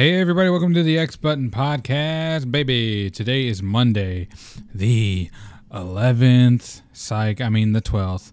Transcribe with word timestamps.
Hey, 0.00 0.18
everybody, 0.18 0.48
welcome 0.48 0.72
to 0.72 0.82
the 0.82 0.98
X 0.98 1.16
Button 1.16 1.50
Podcast, 1.50 2.50
baby. 2.50 3.10
Today 3.10 3.46
is 3.46 3.62
Monday, 3.62 4.28
the 4.74 5.30
11th. 5.70 6.80
Psych, 6.94 7.42
I 7.42 7.50
mean, 7.50 7.74
the 7.74 7.82
12th. 7.82 8.32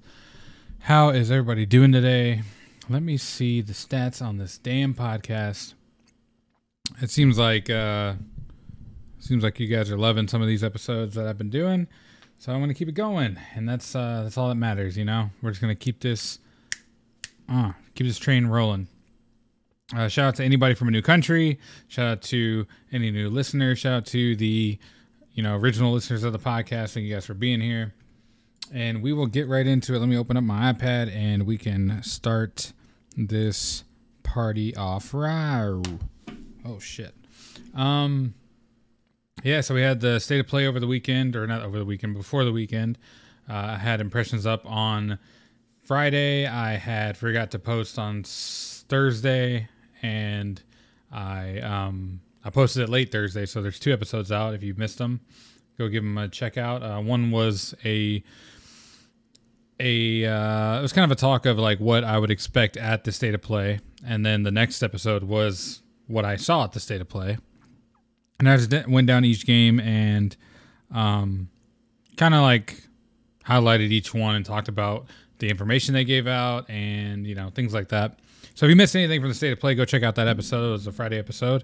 How 0.79 1.09
is 1.09 1.29
everybody 1.29 1.65
doing 1.65 1.91
today? 1.91 2.43
Let 2.87 3.03
me 3.03 3.17
see 3.17 3.59
the 3.59 3.73
stats 3.73 4.25
on 4.25 4.37
this 4.37 4.57
damn 4.57 4.93
podcast. 4.93 5.73
It 7.01 7.09
seems 7.09 7.37
like, 7.37 7.69
uh, 7.69 8.13
seems 9.19 9.43
like 9.43 9.59
you 9.59 9.67
guys 9.67 9.91
are 9.91 9.97
loving 9.97 10.29
some 10.29 10.41
of 10.41 10.47
these 10.47 10.63
episodes 10.63 11.15
that 11.15 11.27
I've 11.27 11.37
been 11.37 11.49
doing. 11.49 11.89
So 12.39 12.53
I'm 12.53 12.59
going 12.59 12.69
to 12.69 12.75
keep 12.75 12.87
it 12.87 12.95
going. 12.95 13.37
And 13.55 13.67
that's, 13.67 13.93
uh, 13.93 14.21
that's 14.23 14.37
all 14.37 14.47
that 14.47 14.55
matters, 14.55 14.97
you 14.97 15.03
know? 15.03 15.31
We're 15.41 15.51
just 15.51 15.61
going 15.61 15.75
to 15.75 15.83
keep 15.83 15.99
this, 15.99 16.39
uh, 17.49 17.73
keep 17.93 18.07
this 18.07 18.19
train 18.19 18.47
rolling. 18.47 18.87
Uh, 19.95 20.07
shout 20.07 20.27
out 20.27 20.35
to 20.35 20.43
anybody 20.43 20.75
from 20.75 20.89
a 20.89 20.91
new 20.91 21.01
country. 21.01 21.59
Shout 21.87 22.07
out 22.07 22.21
to 22.23 22.67
any 22.91 23.09
new 23.09 23.29
listeners. 23.29 23.79
Shout 23.79 23.93
out 23.93 24.05
to 24.07 24.35
the, 24.35 24.77
you 25.33 25.43
know, 25.43 25.55
original 25.55 25.93
listeners 25.93 26.23
of 26.23 26.33
the 26.33 26.39
podcast. 26.39 26.93
Thank 26.93 27.05
you 27.05 27.13
guys 27.13 27.25
for 27.25 27.33
being 27.33 27.61
here. 27.61 27.93
And 28.73 29.01
we 29.01 29.13
will 29.13 29.27
get 29.27 29.47
right 29.47 29.65
into 29.65 29.95
it. 29.95 29.99
Let 29.99 30.09
me 30.09 30.17
open 30.17 30.35
up 30.35 30.43
my 30.43 30.73
iPad 30.73 31.15
and 31.15 31.43
we 31.43 31.57
can 31.57 32.03
start 32.03 32.73
this 33.15 33.85
party 34.23 34.75
off. 34.75 35.13
Rawr. 35.13 35.99
Oh 36.65 36.79
shit. 36.79 37.15
Um. 37.73 38.33
Yeah, 39.43 39.61
so 39.61 39.75
we 39.75 39.83
had 39.83 40.01
the 40.01 40.19
state 40.19 40.39
of 40.39 40.47
play 40.47 40.65
over 40.67 40.79
the 40.79 40.87
weekend, 40.87 41.35
or 41.35 41.45
not 41.45 41.61
over 41.61 41.77
the 41.77 41.85
weekend, 41.85 42.15
before 42.15 42.43
the 42.43 42.51
weekend. 42.51 42.97
Uh, 43.47 43.53
I 43.53 43.77
had 43.77 44.01
impressions 44.01 44.47
up 44.47 44.65
on 44.65 45.19
Friday. 45.83 46.47
I 46.47 46.73
had 46.73 47.15
forgot 47.15 47.51
to 47.51 47.59
post 47.59 47.99
on 47.99 48.23
Thursday, 48.23 49.69
and 50.07 50.61
I 51.11 51.59
um 51.59 52.21
I 52.43 52.49
posted 52.49 52.83
it 52.83 52.89
late 52.89 53.11
Thursday, 53.11 53.45
so 53.45 53.61
there's 53.61 53.79
two 53.79 53.91
episodes 53.91 54.31
out. 54.31 54.53
If 54.53 54.63
you 54.63 54.73
missed 54.75 54.97
them, 54.99 55.19
go 55.77 55.87
give 55.89 56.03
them 56.03 56.17
a 56.17 56.29
check 56.29 56.57
out. 56.57 56.81
Uh, 56.81 56.99
one 56.99 57.31
was 57.31 57.75
a 57.83 58.23
a 59.79 60.25
uh, 60.25 60.79
it 60.79 60.81
was 60.81 60.93
kind 60.93 61.05
of 61.05 61.11
a 61.11 61.19
talk 61.19 61.45
of 61.45 61.59
like 61.59 61.79
what 61.79 62.03
I 62.03 62.17
would 62.17 62.31
expect 62.31 62.77
at 62.77 63.03
the 63.03 63.11
state 63.11 63.33
of 63.33 63.41
play, 63.41 63.79
and 64.05 64.25
then 64.25 64.43
the 64.43 64.51
next 64.51 64.81
episode 64.81 65.23
was 65.23 65.81
what 66.07 66.23
I 66.25 66.37
saw 66.37 66.63
at 66.63 66.71
the 66.71 66.79
state 66.79 67.01
of 67.01 67.09
play, 67.09 67.37
and 68.39 68.49
I 68.49 68.57
just 68.57 68.87
went 68.87 69.07
down 69.07 69.25
each 69.25 69.45
game 69.45 69.79
and 69.79 70.35
um 70.91 71.49
kind 72.15 72.33
of 72.33 72.41
like 72.41 72.83
highlighted 73.45 73.91
each 73.91 74.13
one 74.13 74.35
and 74.35 74.45
talked 74.45 74.69
about 74.69 75.07
the 75.39 75.49
information 75.49 75.93
they 75.93 76.03
gave 76.05 76.27
out 76.27 76.69
and 76.69 77.25
you 77.25 77.35
know 77.35 77.49
things 77.49 77.73
like 77.73 77.89
that. 77.89 78.19
So 78.55 78.65
if 78.65 78.69
you 78.69 78.75
missed 78.75 78.95
anything 78.95 79.21
from 79.21 79.29
the 79.29 79.35
state 79.35 79.51
of 79.51 79.59
play, 79.59 79.75
go 79.75 79.85
check 79.85 80.03
out 80.03 80.15
that 80.15 80.27
episode. 80.27 80.69
It 80.69 80.71
was 80.71 80.87
a 80.87 80.91
Friday 80.91 81.19
episode, 81.19 81.63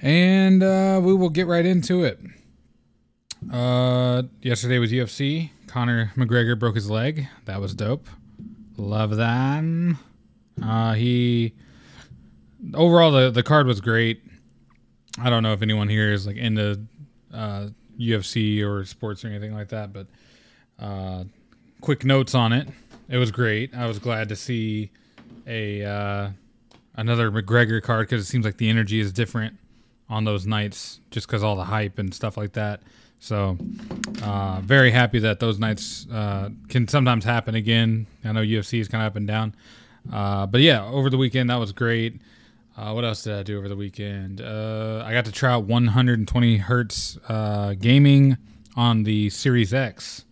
and 0.00 0.62
uh, 0.62 1.00
we 1.02 1.14
will 1.14 1.30
get 1.30 1.46
right 1.46 1.64
into 1.64 2.04
it. 2.04 2.20
Uh, 3.52 4.22
yesterday 4.42 4.78
was 4.78 4.90
UFC. 4.90 5.50
Conor 5.68 6.12
McGregor 6.16 6.58
broke 6.58 6.74
his 6.74 6.90
leg. 6.90 7.28
That 7.44 7.60
was 7.60 7.74
dope. 7.74 8.08
Love 8.76 9.16
that. 9.16 9.96
Uh, 10.62 10.94
he 10.94 11.54
overall 12.74 13.10
the 13.10 13.30
the 13.30 13.42
card 13.42 13.66
was 13.66 13.80
great. 13.80 14.22
I 15.20 15.30
don't 15.30 15.42
know 15.42 15.52
if 15.52 15.62
anyone 15.62 15.88
here 15.88 16.12
is 16.12 16.26
like 16.26 16.36
into 16.36 16.80
uh, 17.32 17.68
UFC 17.98 18.62
or 18.64 18.84
sports 18.84 19.24
or 19.24 19.28
anything 19.28 19.54
like 19.54 19.68
that, 19.68 19.92
but 19.92 20.06
uh, 20.78 21.24
quick 21.80 22.04
notes 22.04 22.34
on 22.34 22.52
it. 22.52 22.68
It 23.08 23.16
was 23.16 23.30
great. 23.30 23.74
I 23.74 23.86
was 23.86 23.98
glad 23.98 24.28
to 24.28 24.36
see 24.36 24.90
a 25.46 25.84
uh, 25.84 26.30
another 26.94 27.30
McGregor 27.30 27.82
card 27.82 28.08
because 28.08 28.22
it 28.22 28.28
seems 28.28 28.44
like 28.44 28.58
the 28.58 28.68
energy 28.68 29.00
is 29.00 29.12
different 29.12 29.56
on 30.10 30.24
those 30.24 30.46
nights, 30.46 31.00
just 31.10 31.26
because 31.26 31.42
all 31.42 31.56
the 31.56 31.64
hype 31.64 31.98
and 31.98 32.12
stuff 32.14 32.36
like 32.36 32.52
that. 32.52 32.80
So, 33.20 33.58
uh, 34.22 34.60
very 34.60 34.90
happy 34.90 35.18
that 35.20 35.40
those 35.40 35.58
nights 35.58 36.06
uh, 36.12 36.50
can 36.68 36.86
sometimes 36.86 37.24
happen 37.24 37.54
again. 37.54 38.06
I 38.24 38.32
know 38.32 38.42
UFC 38.42 38.78
is 38.80 38.88
kind 38.88 39.02
of 39.02 39.12
up 39.12 39.16
and 39.16 39.26
down, 39.26 39.54
uh, 40.12 40.46
but 40.46 40.60
yeah, 40.60 40.84
over 40.84 41.10
the 41.10 41.18
weekend 41.18 41.50
that 41.50 41.56
was 41.56 41.72
great. 41.72 42.20
Uh, 42.76 42.92
what 42.92 43.04
else 43.04 43.24
did 43.24 43.34
I 43.34 43.42
do 43.42 43.58
over 43.58 43.68
the 43.68 43.74
weekend? 43.76 44.40
Uh, 44.40 45.02
I 45.04 45.12
got 45.12 45.24
to 45.24 45.32
try 45.32 45.52
out 45.52 45.64
120 45.64 46.58
hertz 46.58 47.18
uh, 47.28 47.74
gaming 47.74 48.36
on 48.76 49.02
the 49.02 49.30
Series 49.30 49.74
X, 49.74 50.24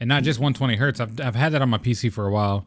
and 0.00 0.08
not 0.08 0.22
just 0.22 0.38
120 0.38 0.76
hertz. 0.76 1.00
I've 1.00 1.20
I've 1.20 1.34
had 1.34 1.52
that 1.52 1.62
on 1.62 1.68
my 1.68 1.78
PC 1.78 2.12
for 2.12 2.26
a 2.26 2.30
while. 2.30 2.66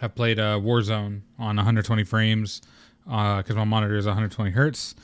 I've 0.00 0.14
played 0.14 0.38
uh, 0.38 0.58
Warzone 0.58 1.22
on 1.38 1.56
120 1.56 2.04
frames 2.04 2.62
because 3.04 3.54
my 3.54 3.64
monitor 3.64 3.96
is 3.96 4.06
120 4.06 4.50
hertz, 4.52 4.94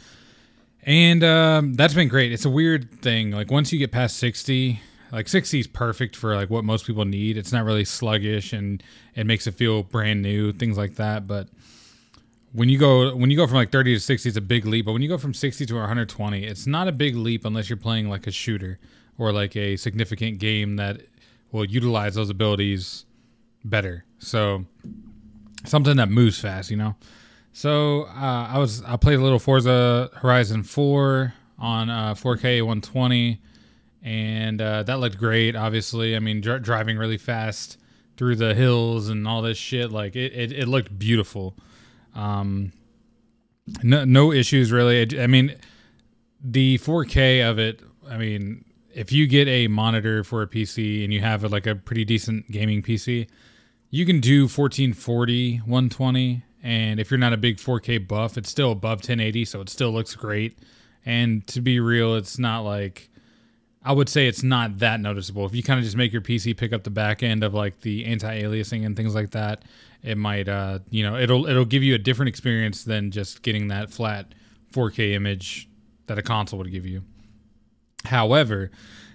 and 0.82 1.24
um, 1.24 1.74
that's 1.74 1.94
been 1.94 2.08
great. 2.08 2.32
It's 2.32 2.44
a 2.44 2.50
weird 2.50 2.90
thing. 3.02 3.32
Like 3.32 3.50
once 3.50 3.72
you 3.72 3.78
get 3.78 3.92
past 3.92 4.16
60, 4.18 4.80
like 5.12 5.28
60 5.28 5.60
is 5.60 5.66
perfect 5.66 6.16
for 6.16 6.34
like 6.34 6.50
what 6.50 6.64
most 6.64 6.86
people 6.86 7.04
need. 7.04 7.36
It's 7.36 7.52
not 7.52 7.64
really 7.64 7.84
sluggish 7.84 8.52
and 8.52 8.82
it 9.14 9.26
makes 9.26 9.46
it 9.46 9.54
feel 9.54 9.82
brand 9.82 10.22
new, 10.22 10.52
things 10.52 10.76
like 10.76 10.96
that. 10.96 11.26
But 11.26 11.48
when 12.52 12.68
you 12.68 12.78
go 12.78 13.14
when 13.14 13.30
you 13.30 13.36
go 13.36 13.46
from 13.46 13.56
like 13.56 13.70
30 13.70 13.94
to 13.94 14.00
60, 14.00 14.28
it's 14.28 14.38
a 14.38 14.40
big 14.40 14.64
leap. 14.64 14.86
But 14.86 14.92
when 14.92 15.02
you 15.02 15.08
go 15.08 15.18
from 15.18 15.34
60 15.34 15.66
to 15.66 15.74
120, 15.74 16.44
it's 16.44 16.66
not 16.66 16.88
a 16.88 16.92
big 16.92 17.16
leap 17.16 17.44
unless 17.44 17.68
you're 17.68 17.76
playing 17.76 18.08
like 18.08 18.26
a 18.26 18.30
shooter 18.30 18.78
or 19.18 19.32
like 19.32 19.56
a 19.56 19.76
significant 19.76 20.38
game 20.38 20.76
that 20.76 21.02
will 21.56 21.64
utilize 21.64 22.14
those 22.14 22.30
abilities 22.30 23.06
better. 23.64 24.04
So 24.18 24.66
something 25.64 25.96
that 25.96 26.08
moves 26.10 26.38
fast, 26.38 26.70
you 26.70 26.76
know. 26.76 26.94
So 27.52 28.02
uh, 28.02 28.48
I 28.52 28.58
was 28.58 28.82
I 28.84 28.96
played 28.96 29.18
a 29.18 29.22
little 29.22 29.38
Forza 29.38 30.10
Horizon 30.16 30.62
4 30.62 31.32
on 31.58 31.88
uh, 31.88 32.14
4K 32.14 32.60
120, 32.60 33.40
and 34.02 34.60
uh, 34.60 34.82
that 34.82 35.00
looked 35.00 35.16
great. 35.16 35.56
Obviously, 35.56 36.14
I 36.14 36.18
mean 36.18 36.42
dr- 36.42 36.62
driving 36.62 36.98
really 36.98 37.16
fast 37.16 37.78
through 38.18 38.36
the 38.36 38.54
hills 38.54 39.08
and 39.08 39.26
all 39.26 39.40
this 39.40 39.56
shit, 39.56 39.90
like 39.90 40.14
it 40.14 40.32
it, 40.34 40.52
it 40.52 40.68
looked 40.68 40.98
beautiful. 40.98 41.56
Um, 42.14 42.72
no 43.82 44.04
no 44.04 44.32
issues 44.32 44.70
really. 44.70 45.18
I 45.18 45.26
mean, 45.26 45.56
the 46.42 46.78
4K 46.78 47.48
of 47.48 47.58
it. 47.58 47.80
I 48.08 48.18
mean, 48.18 48.66
if 48.96 49.12
you 49.12 49.26
get 49.26 49.46
a 49.46 49.68
monitor 49.68 50.24
for 50.24 50.40
a 50.40 50.46
PC 50.46 51.04
and 51.04 51.12
you 51.12 51.20
have 51.20 51.44
like 51.52 51.66
a 51.66 51.74
pretty 51.74 52.04
decent 52.04 52.50
gaming 52.50 52.82
PC, 52.82 53.28
you 53.90 54.06
can 54.06 54.20
do 54.20 54.44
1440 54.44 55.58
120 55.58 56.42
and 56.62 56.98
if 56.98 57.10
you're 57.10 57.18
not 57.18 57.34
a 57.34 57.36
big 57.36 57.58
4k 57.58 58.08
buff 58.08 58.38
it's 58.38 58.48
still 58.48 58.72
above 58.72 58.98
1080 58.98 59.44
so 59.44 59.60
it 59.60 59.68
still 59.68 59.92
looks 59.92 60.16
great. 60.16 60.58
And 61.04 61.46
to 61.48 61.60
be 61.60 61.78
real 61.78 62.16
it's 62.16 62.38
not 62.38 62.60
like 62.60 63.10
i 63.84 63.92
would 63.92 64.08
say 64.08 64.26
it's 64.26 64.42
not 64.42 64.78
that 64.78 64.98
noticeable. 64.98 65.44
If 65.44 65.54
you 65.54 65.62
kind 65.62 65.78
of 65.78 65.84
just 65.84 65.96
make 65.96 66.10
your 66.10 66.22
pc 66.22 66.56
pick 66.56 66.72
up 66.72 66.82
the 66.82 66.90
back 66.90 67.22
end 67.22 67.44
of 67.44 67.52
like 67.52 67.82
the 67.82 68.06
anti-aliasing 68.06 68.84
and 68.84 68.96
things 68.96 69.14
like 69.14 69.32
that 69.32 69.62
it 70.02 70.16
might 70.16 70.48
uh 70.48 70.78
you 70.88 71.02
know 71.02 71.16
it'll 71.16 71.46
it'll 71.46 71.66
give 71.66 71.82
you 71.82 71.94
a 71.94 71.98
different 71.98 72.30
experience 72.30 72.82
than 72.84 73.10
just 73.10 73.42
getting 73.42 73.68
that 73.68 73.90
flat 73.90 74.32
4k 74.72 75.12
image 75.12 75.68
that 76.06 76.18
a 76.18 76.22
console 76.22 76.58
would 76.58 76.72
give 76.72 76.86
you 76.86 77.02
however 78.06 78.70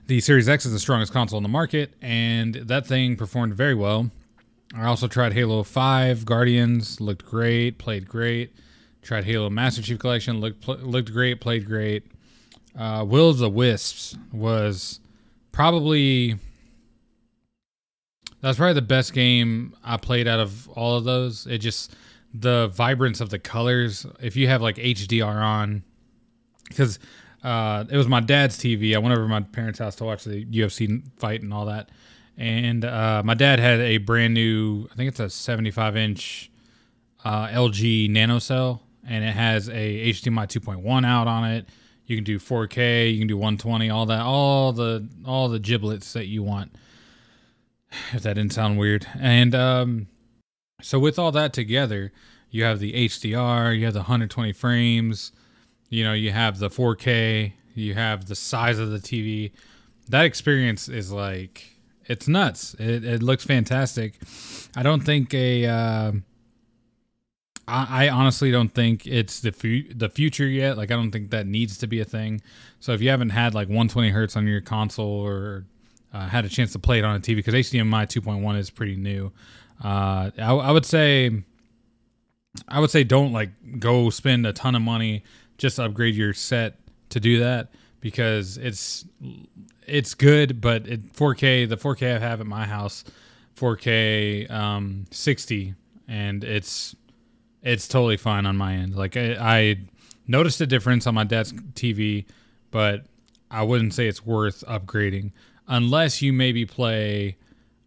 the 0.08 0.20
series 0.20 0.50
x 0.50 0.66
is 0.66 0.72
the 0.72 0.80
strongest 0.80 1.14
console 1.14 1.38
in 1.38 1.44
the 1.44 1.50
market 1.50 1.94
and 2.02 2.56
that 2.56 2.86
thing 2.86 3.16
performed 3.16 3.54
very 3.54 3.76
well 3.76 4.12
I 4.74 4.86
also 4.86 5.08
tried 5.08 5.34
Halo 5.34 5.64
5 5.64 6.26
Guardians, 6.26 7.02
looked 7.02 7.26
great, 7.26 7.78
played 7.78 8.08
great. 8.08 8.56
Tried 9.02 9.26
Halo 9.26 9.50
Master 9.50 9.82
Chief 9.82 10.00
Collection, 10.00 10.40
looked 10.40 10.62
pl- 10.62 10.78
looked 10.78 11.12
great, 11.12 11.42
played 11.42 11.66
great. 11.66 12.06
Uh, 12.78 13.04
Will 13.06 13.30
of 13.30 13.40
the 13.40 13.50
Wisps 13.50 14.16
was 14.32 15.00
probably 15.52 16.36
that's 18.42 18.58
probably 18.58 18.74
the 18.74 18.82
best 18.82 19.14
game 19.14 19.76
I 19.84 19.98
played 19.98 20.28
out 20.28 20.40
of 20.40 20.70
all 20.70 20.96
of 20.98 21.04
those. 21.04 21.48
It 21.48 21.58
just 21.58 21.94
the 22.34 22.68
vibrance 22.74 23.20
of 23.20 23.30
the 23.30 23.40
colors. 23.40 24.06
If 24.22 24.36
you 24.36 24.48
have 24.48 24.62
like 24.62 24.78
HDR 24.78 25.44
on, 25.44 25.84
because 26.70 26.98
uh, 27.44 27.86
it 27.90 27.98
was 27.98 28.08
my 28.08 28.20
dad's 28.20 28.58
TV. 28.58 28.96
I 28.96 29.00
went 29.00 29.14
over 29.14 29.24
to 29.24 29.28
my 29.28 29.42
parents' 29.42 29.80
house 29.80 29.96
to 29.96 30.04
watch 30.04 30.24
the 30.24 30.46
UFC 30.46 31.02
fight 31.18 31.42
and 31.42 31.54
all 31.54 31.66
that. 31.66 31.90
And 32.38 32.86
uh, 32.86 33.24
my 33.26 33.34
dad 33.34 33.60
had 33.60 33.80
a 33.82 33.98
brand 33.98 34.34
new 34.34 34.88
i 34.92 34.96
think 34.96 35.10
it's 35.10 35.20
a 35.20 35.30
75 35.30 35.98
inch 35.98 36.50
uh, 37.24 37.48
lg 37.50 38.10
nanocell 38.10 38.80
and 39.08 39.24
it 39.24 39.34
has 39.34 39.70
a 39.70 40.12
hdmi 40.12 40.48
2.1 40.48 41.06
out 41.06 41.28
on 41.28 41.50
it. 41.50 41.68
You 42.06 42.18
can 42.18 42.24
do 42.24 42.40
4k 42.40 43.14
you 43.14 43.20
can 43.20 43.28
do 43.28 43.38
120 43.38 43.90
all 43.90 44.06
that 44.08 44.22
all 44.22 44.72
the 44.74 45.08
all 45.26 45.50
the 45.50 45.60
giblets 45.60 46.14
that 46.14 46.28
you 46.28 46.44
want. 46.44 46.72
If 48.14 48.24
that 48.24 48.36
didn't 48.36 48.54
sound 48.54 48.80
weird. 48.80 49.06
And 49.20 49.54
um, 49.54 50.08
so 50.82 50.98
with 50.98 51.20
all 51.20 51.32
that 51.34 51.54
together 51.54 52.12
you 52.50 52.64
have 52.64 52.80
the 52.80 52.94
hdr 52.94 53.78
you 53.78 53.86
have 53.86 53.94
the 53.94 54.02
120 54.02 54.54
frames 54.54 55.32
you 55.92 56.04
know 56.04 56.14
you 56.14 56.32
have 56.32 56.58
the 56.58 56.70
4k 56.70 57.54
you 57.76 57.94
have 57.94 58.26
the 58.26 58.36
size 58.36 58.80
of 58.80 58.90
the 58.90 58.98
tv 58.98 59.52
that 60.10 60.26
experience 60.26 60.90
is 60.90 61.12
like 61.12 61.72
it's 62.06 62.28
nuts. 62.28 62.76
It, 62.78 63.06
it 63.06 63.24
looks 63.24 63.46
fantastic. 63.46 64.16
I 64.76 64.84
don't 64.84 65.02
think 65.02 65.34
a 65.34 65.66
uh, 65.66 66.12
I, 67.68 68.06
I 68.06 68.10
honestly 68.10 68.52
don't 68.52 68.74
think 68.74 69.08
it's 69.08 69.40
the 69.40 69.52
fu- 69.52 69.94
the 69.94 70.10
future 70.10 70.48
yet. 70.48 70.78
Like 70.78 70.92
I 70.92 70.96
don't 70.96 71.12
think 71.12 71.32
that 71.32 71.48
needs 71.48 71.78
to 71.78 71.88
be 71.88 72.02
a 72.02 72.06
thing. 72.06 72.42
So 72.80 72.92
if 72.92 73.02
you 73.02 73.10
haven't 73.10 73.30
had 73.30 73.54
like 73.54 73.68
120 73.68 74.10
hertz 74.10 74.36
on 74.36 74.46
your 74.46 74.62
console 74.62 75.22
or 75.22 75.66
uh, 76.14 76.28
had 76.28 76.44
a 76.44 76.50
chance 76.50 76.74
to 76.74 76.80
play 76.80 77.00
it 77.00 77.06
on 77.06 77.16
a 77.16 77.20
TV, 77.20 77.38
because 77.38 77.54
HDMI 77.54 78.06
2.1 78.08 78.58
is 78.58 78.70
pretty 78.70 78.98
new, 78.98 79.32
uh, 79.84 80.32
I, 80.38 80.54
I 80.54 80.72
would 80.72 80.86
say 80.86 81.44
I 82.68 82.82
would 82.82 82.92
say 82.92 83.06
don't 83.06 83.32
like 83.32 83.80
go 83.80 84.10
spend 84.10 84.46
a 84.46 84.52
ton 84.52 84.76
of 84.76 84.82
money 84.82 85.24
just 85.62 85.80
upgrade 85.80 86.16
your 86.16 86.34
set 86.34 86.80
to 87.10 87.20
do 87.20 87.40
that 87.40 87.70
because 88.00 88.58
it's 88.58 89.06
it's 89.86 90.16
good, 90.16 90.60
but 90.60 90.88
it 90.88 91.14
4K 91.14 91.70
the 91.70 91.78
4K 91.78 92.16
I 92.16 92.20
have 92.20 92.42
at 92.42 92.48
my 92.48 92.66
house, 92.66 93.04
4K 93.56 94.50
um, 94.50 95.06
60, 95.12 95.76
and 96.08 96.44
it's 96.44 96.96
it's 97.62 97.88
totally 97.88 98.18
fine 98.18 98.48
on 98.48 98.58
my 98.58 98.74
end. 98.74 98.96
Like 98.96 99.16
I, 99.16 99.38
I 99.40 99.78
noticed 100.28 100.60
a 100.62 100.68
difference 100.68 101.06
on 101.06 101.14
my 101.14 101.26
dad's 101.26 101.54
TV, 101.54 102.26
but 102.72 103.06
I 103.52 103.62
wouldn't 103.62 103.94
say 103.94 104.08
it's 104.08 104.26
worth 104.26 104.64
upgrading 104.68 105.32
unless 105.68 106.24
you 106.24 106.34
maybe 106.34 106.66
play 106.66 107.38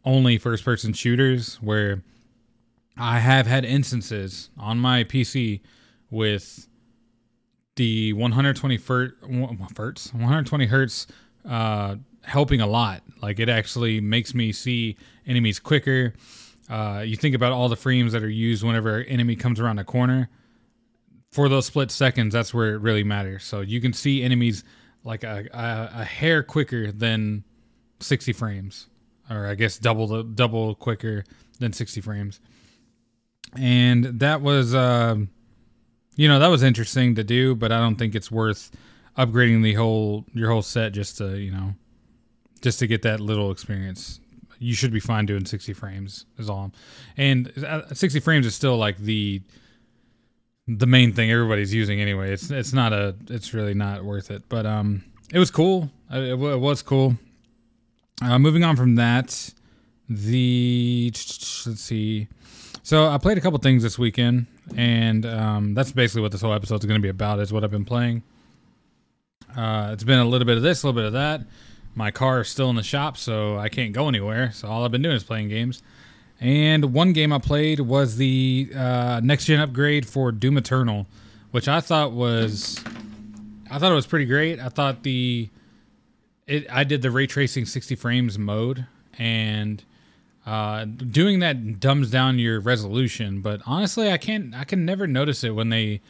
only 0.04 0.38
first 0.38 0.64
person 0.64 0.92
shooters 0.92 1.56
where 1.56 2.04
I 2.96 3.18
have 3.18 3.48
had 3.48 3.64
instances 3.64 4.50
on 4.56 4.78
my 4.78 5.02
PC 5.02 5.60
with 6.08 6.68
the 7.76 8.12
120 8.12 8.76
hertz, 8.76 10.12
120 10.12 10.66
hertz 10.66 11.06
uh, 11.48 11.96
helping 12.22 12.60
a 12.60 12.66
lot. 12.66 13.02
Like 13.22 13.38
it 13.38 13.48
actually 13.48 14.00
makes 14.00 14.34
me 14.34 14.52
see 14.52 14.96
enemies 15.26 15.58
quicker. 15.58 16.14
Uh, 16.68 17.02
you 17.04 17.16
think 17.16 17.34
about 17.34 17.52
all 17.52 17.68
the 17.68 17.76
frames 17.76 18.12
that 18.12 18.22
are 18.22 18.28
used 18.28 18.62
whenever 18.62 18.98
an 18.98 19.06
enemy 19.06 19.36
comes 19.36 19.60
around 19.60 19.78
a 19.78 19.84
corner. 19.84 20.30
For 21.30 21.48
those 21.48 21.66
split 21.66 21.90
seconds, 21.90 22.32
that's 22.32 22.54
where 22.54 22.74
it 22.74 22.78
really 22.78 23.04
matters. 23.04 23.44
So 23.44 23.60
you 23.60 23.80
can 23.80 23.92
see 23.92 24.22
enemies 24.22 24.62
like 25.02 25.24
a, 25.24 25.46
a, 25.52 26.00
a 26.00 26.04
hair 26.04 26.42
quicker 26.42 26.92
than 26.92 27.44
60 28.00 28.32
frames, 28.32 28.86
or 29.28 29.46
I 29.46 29.54
guess 29.56 29.78
double 29.78 30.06
the 30.06 30.22
double 30.22 30.74
quicker 30.76 31.24
than 31.58 31.72
60 31.72 32.00
frames 32.00 32.40
and 33.56 34.04
that 34.20 34.40
was 34.40 34.74
uh, 34.74 35.16
you 36.16 36.28
know 36.28 36.38
that 36.38 36.48
was 36.48 36.62
interesting 36.62 37.14
to 37.14 37.24
do 37.24 37.54
but 37.54 37.72
i 37.72 37.78
don't 37.78 37.96
think 37.96 38.14
it's 38.14 38.30
worth 38.30 38.70
upgrading 39.16 39.62
the 39.62 39.74
whole 39.74 40.24
your 40.32 40.50
whole 40.50 40.62
set 40.62 40.92
just 40.92 41.18
to 41.18 41.38
you 41.38 41.50
know 41.50 41.74
just 42.64 42.78
to 42.78 42.86
get 42.86 43.02
that 43.02 43.20
little 43.20 43.50
experience. 43.50 44.20
You 44.58 44.74
should 44.74 44.92
be 44.92 45.00
fine 45.00 45.26
doing 45.26 45.44
60 45.44 45.74
frames 45.74 46.24
is 46.38 46.48
all 46.48 46.72
and 47.16 47.52
uh, 47.64 47.92
60 47.92 48.20
frames 48.20 48.46
is 48.46 48.54
still 48.54 48.76
like 48.76 48.96
the 48.96 49.42
the 50.66 50.86
main 50.86 51.12
thing 51.12 51.30
everybody's 51.30 51.74
using 51.74 52.00
anyway. 52.00 52.32
It's 52.32 52.50
it's 52.50 52.72
not 52.72 52.92
a 52.92 53.14
it's 53.28 53.52
really 53.52 53.74
not 53.74 54.04
worth 54.04 54.30
it 54.30 54.48
but 54.48 54.64
um 54.64 55.04
it 55.32 55.38
was 55.38 55.50
cool. 55.50 55.90
It, 56.10 56.30
it 56.30 56.60
was 56.60 56.82
cool. 56.82 57.16
Uh, 58.22 58.38
moving 58.38 58.64
on 58.64 58.76
from 58.76 58.94
that 58.94 59.52
the 60.08 61.10
let's 61.12 61.80
see 61.80 62.28
so 62.84 63.08
I 63.08 63.16
played 63.16 63.38
a 63.38 63.40
couple 63.40 63.58
things 63.58 63.82
this 63.82 63.98
weekend, 63.98 64.46
and 64.76 65.24
um, 65.24 65.74
that's 65.74 65.90
basically 65.90 66.20
what 66.20 66.32
this 66.32 66.42
whole 66.42 66.52
episode 66.52 66.76
is 66.76 66.84
going 66.84 67.00
to 67.00 67.02
be 67.02 67.08
about. 67.08 67.40
Is 67.40 67.50
what 67.52 67.64
I've 67.64 67.70
been 67.70 67.86
playing. 67.86 68.22
Uh, 69.56 69.90
it's 69.92 70.04
been 70.04 70.18
a 70.18 70.24
little 70.24 70.46
bit 70.46 70.58
of 70.58 70.62
this, 70.62 70.82
a 70.82 70.86
little 70.86 71.00
bit 71.00 71.06
of 71.06 71.14
that. 71.14 71.40
My 71.94 72.10
car 72.10 72.42
is 72.42 72.48
still 72.48 72.68
in 72.68 72.76
the 72.76 72.82
shop, 72.82 73.16
so 73.16 73.56
I 73.56 73.70
can't 73.70 73.92
go 73.94 74.06
anywhere. 74.06 74.52
So 74.52 74.68
all 74.68 74.84
I've 74.84 74.90
been 74.90 75.00
doing 75.02 75.16
is 75.16 75.24
playing 75.24 75.48
games. 75.48 75.82
And 76.40 76.92
one 76.92 77.14
game 77.14 77.32
I 77.32 77.38
played 77.38 77.80
was 77.80 78.16
the 78.16 78.70
uh, 78.76 79.20
next 79.24 79.46
gen 79.46 79.60
upgrade 79.60 80.06
for 80.06 80.30
Doom 80.30 80.58
Eternal, 80.58 81.06
which 81.52 81.68
I 81.68 81.80
thought 81.80 82.12
was, 82.12 82.84
I 83.70 83.78
thought 83.78 83.92
it 83.92 83.94
was 83.94 84.06
pretty 84.06 84.26
great. 84.26 84.60
I 84.60 84.68
thought 84.68 85.04
the, 85.04 85.48
it 86.46 86.66
I 86.70 86.84
did 86.84 87.00
the 87.00 87.10
ray 87.10 87.26
tracing 87.26 87.64
60 87.64 87.94
frames 87.94 88.38
mode, 88.38 88.86
and 89.16 89.82
uh, 90.46 90.84
doing 90.84 91.38
that 91.40 91.80
dumbs 91.80 92.10
down 92.10 92.38
your 92.38 92.60
resolution, 92.60 93.40
but 93.40 93.60
honestly, 93.66 94.10
I 94.10 94.18
can't. 94.18 94.54
I 94.54 94.64
can 94.64 94.84
never 94.84 95.06
notice 95.06 95.42
it 95.42 95.50
when 95.50 95.70
they 95.70 96.00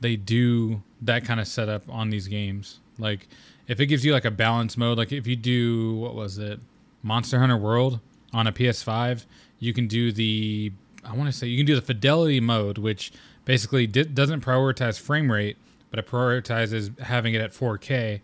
they 0.00 0.16
do 0.16 0.82
that 1.02 1.24
kind 1.24 1.38
of 1.40 1.46
setup 1.46 1.88
on 1.88 2.10
these 2.10 2.28
games. 2.28 2.80
Like 2.98 3.28
if 3.68 3.80
it 3.80 3.86
gives 3.86 4.04
you 4.04 4.12
like 4.12 4.24
a 4.24 4.30
balance 4.30 4.76
mode, 4.76 4.98
like 4.98 5.12
if 5.12 5.26
you 5.26 5.36
do 5.36 5.94
what 5.94 6.14
was 6.14 6.38
it, 6.38 6.60
Monster 7.02 7.38
Hunter 7.38 7.56
World 7.56 8.00
on 8.32 8.46
a 8.46 8.52
PS5, 8.52 9.26
you 9.58 9.72
can 9.72 9.86
do 9.86 10.10
the 10.10 10.72
I 11.04 11.14
want 11.14 11.26
to 11.26 11.32
say 11.32 11.46
you 11.46 11.58
can 11.58 11.66
do 11.66 11.74
the 11.74 11.82
fidelity 11.82 12.40
mode, 12.40 12.78
which 12.78 13.12
basically 13.44 13.86
di- 13.86 14.04
doesn't 14.04 14.44
prioritize 14.44 15.00
frame 15.00 15.30
rate, 15.30 15.56
but 15.90 15.98
it 15.98 16.06
prioritizes 16.06 16.98
having 17.00 17.34
it 17.34 17.40
at 17.40 17.52
4K. 17.52 18.20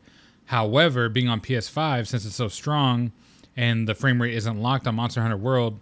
However, 0.46 1.08
being 1.08 1.28
on 1.28 1.40
PS5, 1.40 2.06
since 2.06 2.24
it's 2.24 2.36
so 2.36 2.48
strong, 2.48 3.12
and 3.58 3.88
the 3.88 3.94
frame 3.94 4.22
rate 4.22 4.34
isn't 4.34 4.62
locked 4.62 4.86
on 4.86 4.94
Monster 4.94 5.20
Hunter 5.20 5.36
World, 5.36 5.80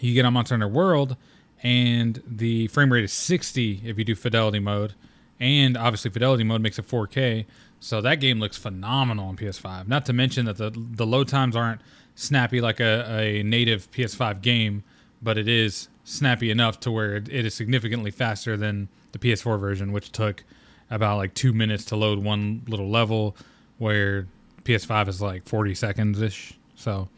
you 0.00 0.12
get 0.12 0.26
on 0.26 0.34
Monster 0.34 0.54
Hunter 0.54 0.68
World 0.68 1.16
and 1.62 2.22
the 2.26 2.66
frame 2.68 2.92
rate 2.92 3.04
is 3.04 3.12
60 3.12 3.80
if 3.84 3.98
you 3.98 4.04
do 4.04 4.14
fidelity 4.14 4.58
mode. 4.58 4.94
And 5.40 5.76
obviously, 5.76 6.10
fidelity 6.10 6.44
mode 6.44 6.60
makes 6.60 6.78
it 6.78 6.86
4K. 6.86 7.46
So 7.80 8.00
that 8.02 8.20
game 8.20 8.38
looks 8.38 8.58
phenomenal 8.58 9.28
on 9.28 9.36
PS5. 9.36 9.88
Not 9.88 10.04
to 10.06 10.12
mention 10.12 10.46
that 10.46 10.58
the 10.58 10.70
the 10.70 11.06
load 11.06 11.26
times 11.26 11.56
aren't 11.56 11.80
snappy 12.14 12.60
like 12.60 12.80
a, 12.80 13.18
a 13.18 13.42
native 13.42 13.90
PS5 13.90 14.42
game, 14.42 14.84
but 15.22 15.36
it 15.38 15.48
is 15.48 15.88
snappy 16.04 16.50
enough 16.50 16.78
to 16.80 16.90
where 16.90 17.16
it, 17.16 17.28
it 17.30 17.46
is 17.46 17.54
significantly 17.54 18.10
faster 18.10 18.56
than 18.56 18.88
the 19.12 19.18
PS4 19.18 19.58
version, 19.58 19.90
which 19.90 20.12
took 20.12 20.44
about 20.90 21.16
like 21.16 21.34
two 21.34 21.52
minutes 21.52 21.84
to 21.86 21.96
load 21.96 22.18
one 22.18 22.62
little 22.68 22.90
level, 22.90 23.36
where 23.78 24.28
PS5 24.64 25.08
is 25.08 25.22
like 25.22 25.46
40 25.46 25.74
seconds 25.74 26.20
ish. 26.20 26.58
So 26.74 27.08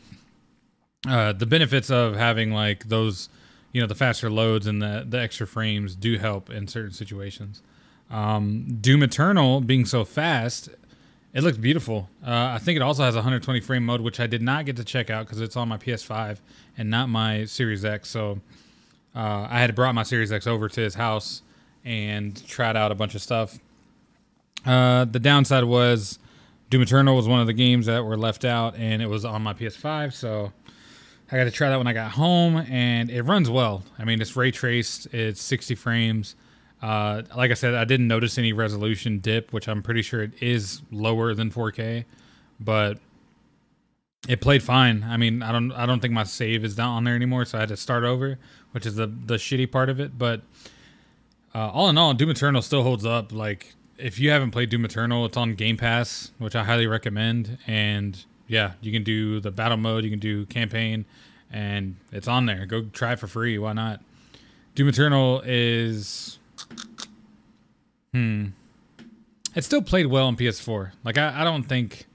uh, 1.08 1.32
the 1.32 1.46
benefits 1.46 1.90
of 1.90 2.16
having 2.16 2.52
like 2.52 2.84
those, 2.88 3.28
you 3.72 3.80
know, 3.80 3.86
the 3.86 3.94
faster 3.94 4.30
loads 4.30 4.66
and 4.66 4.82
the 4.82 5.04
the 5.08 5.20
extra 5.20 5.46
frames 5.46 5.94
do 5.94 6.18
help 6.18 6.50
in 6.50 6.68
certain 6.68 6.92
situations. 6.92 7.62
Um, 8.10 8.78
Doom 8.80 9.02
Eternal 9.02 9.60
being 9.60 9.84
so 9.84 10.04
fast, 10.04 10.68
it 11.32 11.42
looks 11.42 11.58
beautiful. 11.58 12.08
Uh, 12.24 12.52
I 12.54 12.58
think 12.58 12.76
it 12.76 12.82
also 12.82 13.02
has 13.02 13.14
a 13.14 13.18
120 13.18 13.60
frame 13.60 13.84
mode, 13.84 14.00
which 14.00 14.20
I 14.20 14.26
did 14.26 14.42
not 14.42 14.64
get 14.64 14.76
to 14.76 14.84
check 14.84 15.10
out 15.10 15.26
because 15.26 15.40
it's 15.40 15.56
on 15.56 15.68
my 15.68 15.76
PS5 15.76 16.38
and 16.78 16.88
not 16.88 17.08
my 17.08 17.44
Series 17.44 17.84
X. 17.84 18.08
So 18.08 18.40
uh, 19.14 19.46
I 19.50 19.60
had 19.60 19.74
brought 19.74 19.94
my 19.94 20.02
Series 20.02 20.30
X 20.30 20.46
over 20.46 20.68
to 20.68 20.80
his 20.80 20.94
house 20.94 21.42
and 21.84 22.44
tried 22.46 22.76
out 22.76 22.92
a 22.92 22.94
bunch 22.94 23.14
of 23.14 23.22
stuff. 23.22 23.58
Uh, 24.64 25.04
the 25.04 25.20
downside 25.20 25.64
was 25.64 26.18
Doom 26.68 26.82
Eternal 26.82 27.14
was 27.14 27.28
one 27.28 27.40
of 27.40 27.46
the 27.46 27.52
games 27.52 27.86
that 27.86 28.04
were 28.04 28.16
left 28.16 28.44
out, 28.44 28.76
and 28.76 29.00
it 29.00 29.06
was 29.06 29.24
on 29.24 29.42
my 29.42 29.54
PS5, 29.54 30.12
so 30.12 30.52
I 31.30 31.36
got 31.36 31.44
to 31.44 31.50
try 31.50 31.68
that 31.68 31.78
when 31.78 31.86
I 31.86 31.92
got 31.92 32.12
home, 32.12 32.56
and 32.56 33.10
it 33.10 33.22
runs 33.22 33.48
well. 33.48 33.82
I 33.98 34.04
mean, 34.04 34.20
it's 34.20 34.36
ray 34.36 34.50
traced, 34.50 35.06
it's 35.14 35.40
60 35.42 35.74
frames. 35.76 36.34
Uh, 36.82 37.22
like 37.36 37.50
I 37.50 37.54
said, 37.54 37.74
I 37.74 37.84
didn't 37.84 38.08
notice 38.08 38.36
any 38.36 38.52
resolution 38.52 39.18
dip, 39.20 39.52
which 39.52 39.68
I'm 39.68 39.82
pretty 39.82 40.02
sure 40.02 40.22
it 40.22 40.32
is 40.42 40.82
lower 40.90 41.34
than 41.34 41.50
4K, 41.50 42.04
but 42.60 42.98
it 44.28 44.40
played 44.40 44.62
fine. 44.62 45.04
I 45.04 45.16
mean, 45.16 45.42
I 45.42 45.52
don't, 45.52 45.72
I 45.72 45.86
don't 45.86 46.00
think 46.00 46.12
my 46.12 46.24
save 46.24 46.64
is 46.64 46.74
down 46.74 46.90
on 46.90 47.04
there 47.04 47.14
anymore, 47.14 47.44
so 47.44 47.58
I 47.58 47.62
had 47.62 47.68
to 47.68 47.76
start 47.76 48.04
over, 48.04 48.38
which 48.72 48.86
is 48.86 48.96
the 48.96 49.06
the 49.06 49.34
shitty 49.34 49.70
part 49.70 49.88
of 49.88 50.00
it. 50.00 50.18
But 50.18 50.42
uh, 51.54 51.70
all 51.70 51.88
in 51.88 51.96
all, 51.96 52.12
Doom 52.12 52.30
Eternal 52.30 52.62
still 52.62 52.82
holds 52.82 53.06
up. 53.06 53.32
Like 53.32 53.74
if 53.98 54.18
you 54.18 54.30
haven't 54.30 54.50
played 54.50 54.70
Doom 54.70 54.84
Eternal, 54.84 55.24
it's 55.26 55.36
on 55.36 55.54
Game 55.54 55.76
Pass, 55.76 56.32
which 56.38 56.54
I 56.54 56.64
highly 56.64 56.86
recommend. 56.86 57.58
And 57.66 58.22
yeah, 58.48 58.72
you 58.80 58.92
can 58.92 59.02
do 59.02 59.40
the 59.40 59.50
battle 59.50 59.76
mode, 59.76 60.04
you 60.04 60.10
can 60.10 60.18
do 60.18 60.46
campaign, 60.46 61.04
and 61.50 61.96
it's 62.12 62.28
on 62.28 62.46
there. 62.46 62.66
Go 62.66 62.82
try 62.92 63.12
it 63.12 63.18
for 63.18 63.26
free. 63.26 63.58
Why 63.58 63.72
not? 63.72 64.00
Doom 64.74 64.88
Eternal 64.88 65.42
is, 65.44 66.38
hmm, 68.12 68.48
it 69.54 69.64
still 69.64 69.82
played 69.82 70.06
well 70.06 70.26
on 70.26 70.36
PS4. 70.36 70.92
Like 71.02 71.16
I, 71.18 71.40
I 71.40 71.44
don't 71.44 71.62
think, 71.62 72.06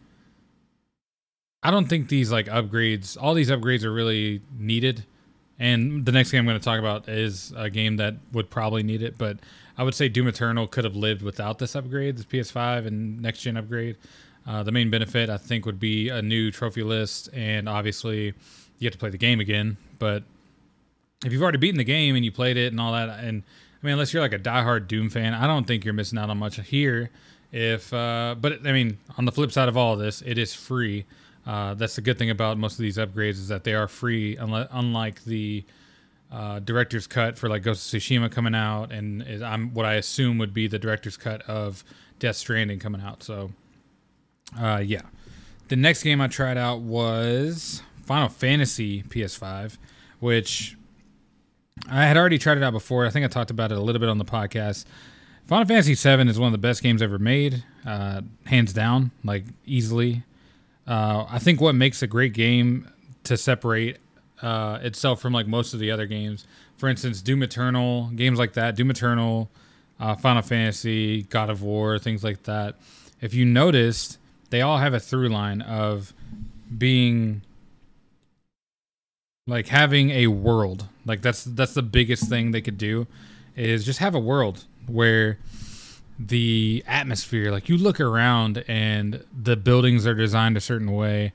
I 1.64 1.72
don't 1.72 1.88
think 1.88 2.08
these 2.08 2.32
like 2.32 2.48
upgrades, 2.48 3.18
all 3.20 3.34
these 3.34 3.50
upgrades 3.50 3.84
are 3.84 3.92
really 3.92 4.42
needed. 4.58 5.06
And 5.58 6.06
the 6.06 6.12
next 6.12 6.32
game 6.32 6.40
I'm 6.40 6.46
going 6.46 6.60
to 6.60 6.64
talk 6.64 6.80
about 6.80 7.08
is 7.08 7.54
a 7.56 7.70
game 7.70 7.98
that 7.98 8.16
would 8.32 8.50
probably 8.50 8.82
need 8.82 9.04
it, 9.04 9.18
but 9.18 9.38
I 9.78 9.84
would 9.84 9.96
say 9.96 10.10
Doom 10.10 10.28
Eternal 10.28 10.68
could 10.68 10.84
have 10.84 10.96
lived 10.96 11.22
without 11.22 11.60
this 11.60 11.76
upgrade, 11.76 12.18
this 12.18 12.26
PS5 12.26 12.88
and 12.88 13.22
next 13.22 13.42
gen 13.42 13.58
upgrade. 13.58 13.98
Uh, 14.46 14.64
the 14.64 14.72
main 14.72 14.90
benefit, 14.90 15.30
I 15.30 15.38
think, 15.38 15.66
would 15.66 15.80
be 15.80 16.10
a 16.10 16.22
new 16.22 16.52
trophy 16.52 16.84
list, 16.84 17.30
and 17.34 17.70
obviously, 17.70 18.34
you 18.80 18.86
have 18.86 18.94
to 18.94 18.98
play 18.98 19.10
the 19.10 19.18
game 19.18 19.40
again. 19.40 19.78
But 20.00 20.24
if 21.24 21.32
you've 21.32 21.42
already 21.42 21.60
beaten 21.60 21.78
the 21.78 21.84
game 21.84 22.16
and 22.16 22.26
you 22.26 22.32
played 22.32 22.58
it 22.58 22.72
and 22.72 22.80
all 22.82 22.94
that, 22.94 23.10
and 23.24 23.44
I 23.82 23.86
mean, 23.86 23.94
unless 23.94 24.14
you're 24.14 24.24
like 24.24 24.34
a 24.34 24.40
diehard 24.40 24.88
Doom 24.88 25.10
fan, 25.10 25.34
I 25.34 25.46
don't 25.46 25.66
think 25.66 25.86
you're 25.86 25.94
missing 25.94 26.18
out 26.18 26.30
on 26.30 26.38
much 26.38 26.60
here. 26.60 27.12
If, 27.52 27.94
uh, 27.94 28.36
but 28.40 28.66
I 28.66 28.72
mean, 28.72 28.98
on 29.18 29.26
the 29.26 29.32
flip 29.32 29.52
side 29.52 29.68
of 29.68 29.78
all 29.78 29.94
of 29.94 30.00
this, 30.00 30.24
it 30.26 30.38
is 30.38 30.54
free. 30.54 31.06
Uh, 31.46 31.74
that's 31.74 31.96
the 31.96 32.02
good 32.02 32.18
thing 32.18 32.30
about 32.30 32.58
most 32.58 32.74
of 32.74 32.80
these 32.80 32.98
upgrades 32.98 33.32
is 33.32 33.48
that 33.50 33.64
they 33.64 33.74
are 33.74 33.88
free, 33.88 34.38
unlike 34.38 35.24
the 35.24 35.64
uh, 36.32 36.60
director's 36.60 37.08
cut 37.08 37.38
for 37.38 37.50
like 37.50 37.64
Ghost 37.64 37.94
of 37.94 38.00
Tsushima 38.00 38.32
coming 38.32 38.56
out, 38.56 38.92
and 38.92 39.22
is, 39.28 39.42
I'm 39.42 39.74
what 39.74 39.86
I 39.86 39.96
assume 39.96 40.38
would 40.38 40.54
be 40.54 40.68
the 40.68 40.80
director's 40.80 41.18
cut 41.18 41.42
of 41.44 41.84
Death 42.20 42.38
Stranding 42.38 42.80
coming 42.80 43.02
out. 43.02 43.24
So, 43.24 43.52
uh, 44.60 44.82
yeah. 44.86 45.02
The 45.68 45.76
next 45.76 46.04
game 46.04 46.20
I 46.22 46.28
tried 46.28 46.58
out 46.58 46.82
was 46.82 47.82
Final 48.06 48.30
Fantasy 48.30 49.04
PS5, 49.04 49.78
which 50.20 50.78
I 51.90 52.06
had 52.06 52.18
already 52.18 52.38
tried 52.38 52.58
it 52.58 52.64
out 52.64 52.74
before. 52.74 53.06
I 53.06 53.10
think 53.10 53.26
I 53.26 53.28
talked 53.28 53.52
about 53.52 53.72
it 53.72 53.78
a 53.78 53.82
little 53.82 54.00
bit 54.00 54.10
on 54.10 54.18
the 54.18 54.26
podcast. 54.26 54.86
Final 55.48 55.66
Fantasy 55.66 55.96
VII 55.96 56.30
is 56.30 56.40
one 56.40 56.48
of 56.48 56.52
the 56.52 56.58
best 56.58 56.84
games 56.84 57.02
ever 57.02 57.20
made, 57.20 57.64
uh, 57.86 58.22
hands 58.46 58.74
down, 58.74 59.12
like 59.24 59.46
easily. 59.66 60.24
Uh, 60.88 61.26
I 61.30 61.40
think 61.40 61.60
what 61.62 61.76
makes 61.76 62.02
a 62.02 62.08
great 62.08 62.34
game 62.34 62.90
to 63.24 63.38
separate 63.38 63.98
uh, 64.42 64.80
itself 64.82 65.22
from 65.22 65.34
like 65.34 65.48
most 65.48 65.74
of 65.74 65.80
the 65.80 65.92
other 65.92 66.06
games, 66.06 66.46
for 66.78 66.90
instance, 66.90 67.22
Doom 67.22 67.44
Eternal, 67.44 68.10
games 68.16 68.40
like 68.40 68.54
that, 68.54 68.76
Doom 68.76 68.92
Eternal, 68.92 69.50
uh, 70.00 70.16
Final 70.16 70.42
Fantasy, 70.42 71.24
God 71.24 71.50
of 71.50 71.62
War, 71.62 72.00
things 72.00 72.24
like 72.24 72.44
that. 72.44 72.76
If 73.22 73.34
you 73.34 73.46
noticed, 73.46 74.18
they 74.50 74.62
all 74.62 74.80
have 74.80 74.94
a 74.94 75.00
through 75.00 75.30
line 75.30 75.62
of 75.62 76.14
being 76.76 77.42
like 79.48 79.68
having 79.68 80.10
a 80.12 80.28
world. 80.28 80.88
Like 81.06 81.22
that's 81.22 81.44
that's 81.44 81.74
the 81.74 81.82
biggest 81.84 82.30
thing 82.30 82.52
they 82.52 82.62
could 82.62 82.78
do 82.78 83.08
is 83.56 83.86
just 83.86 84.00
have 84.00 84.16
a 84.16 84.20
world 84.20 84.66
where 84.88 85.38
the 86.18 86.84
atmosphere 86.88 87.52
like 87.52 87.68
you 87.68 87.78
look 87.78 88.00
around 88.00 88.64
and 88.68 89.26
the 89.36 89.56
buildings 89.56 90.06
are 90.06 90.14
designed 90.14 90.56
a 90.56 90.62
certain 90.62 90.92
way 90.92 91.34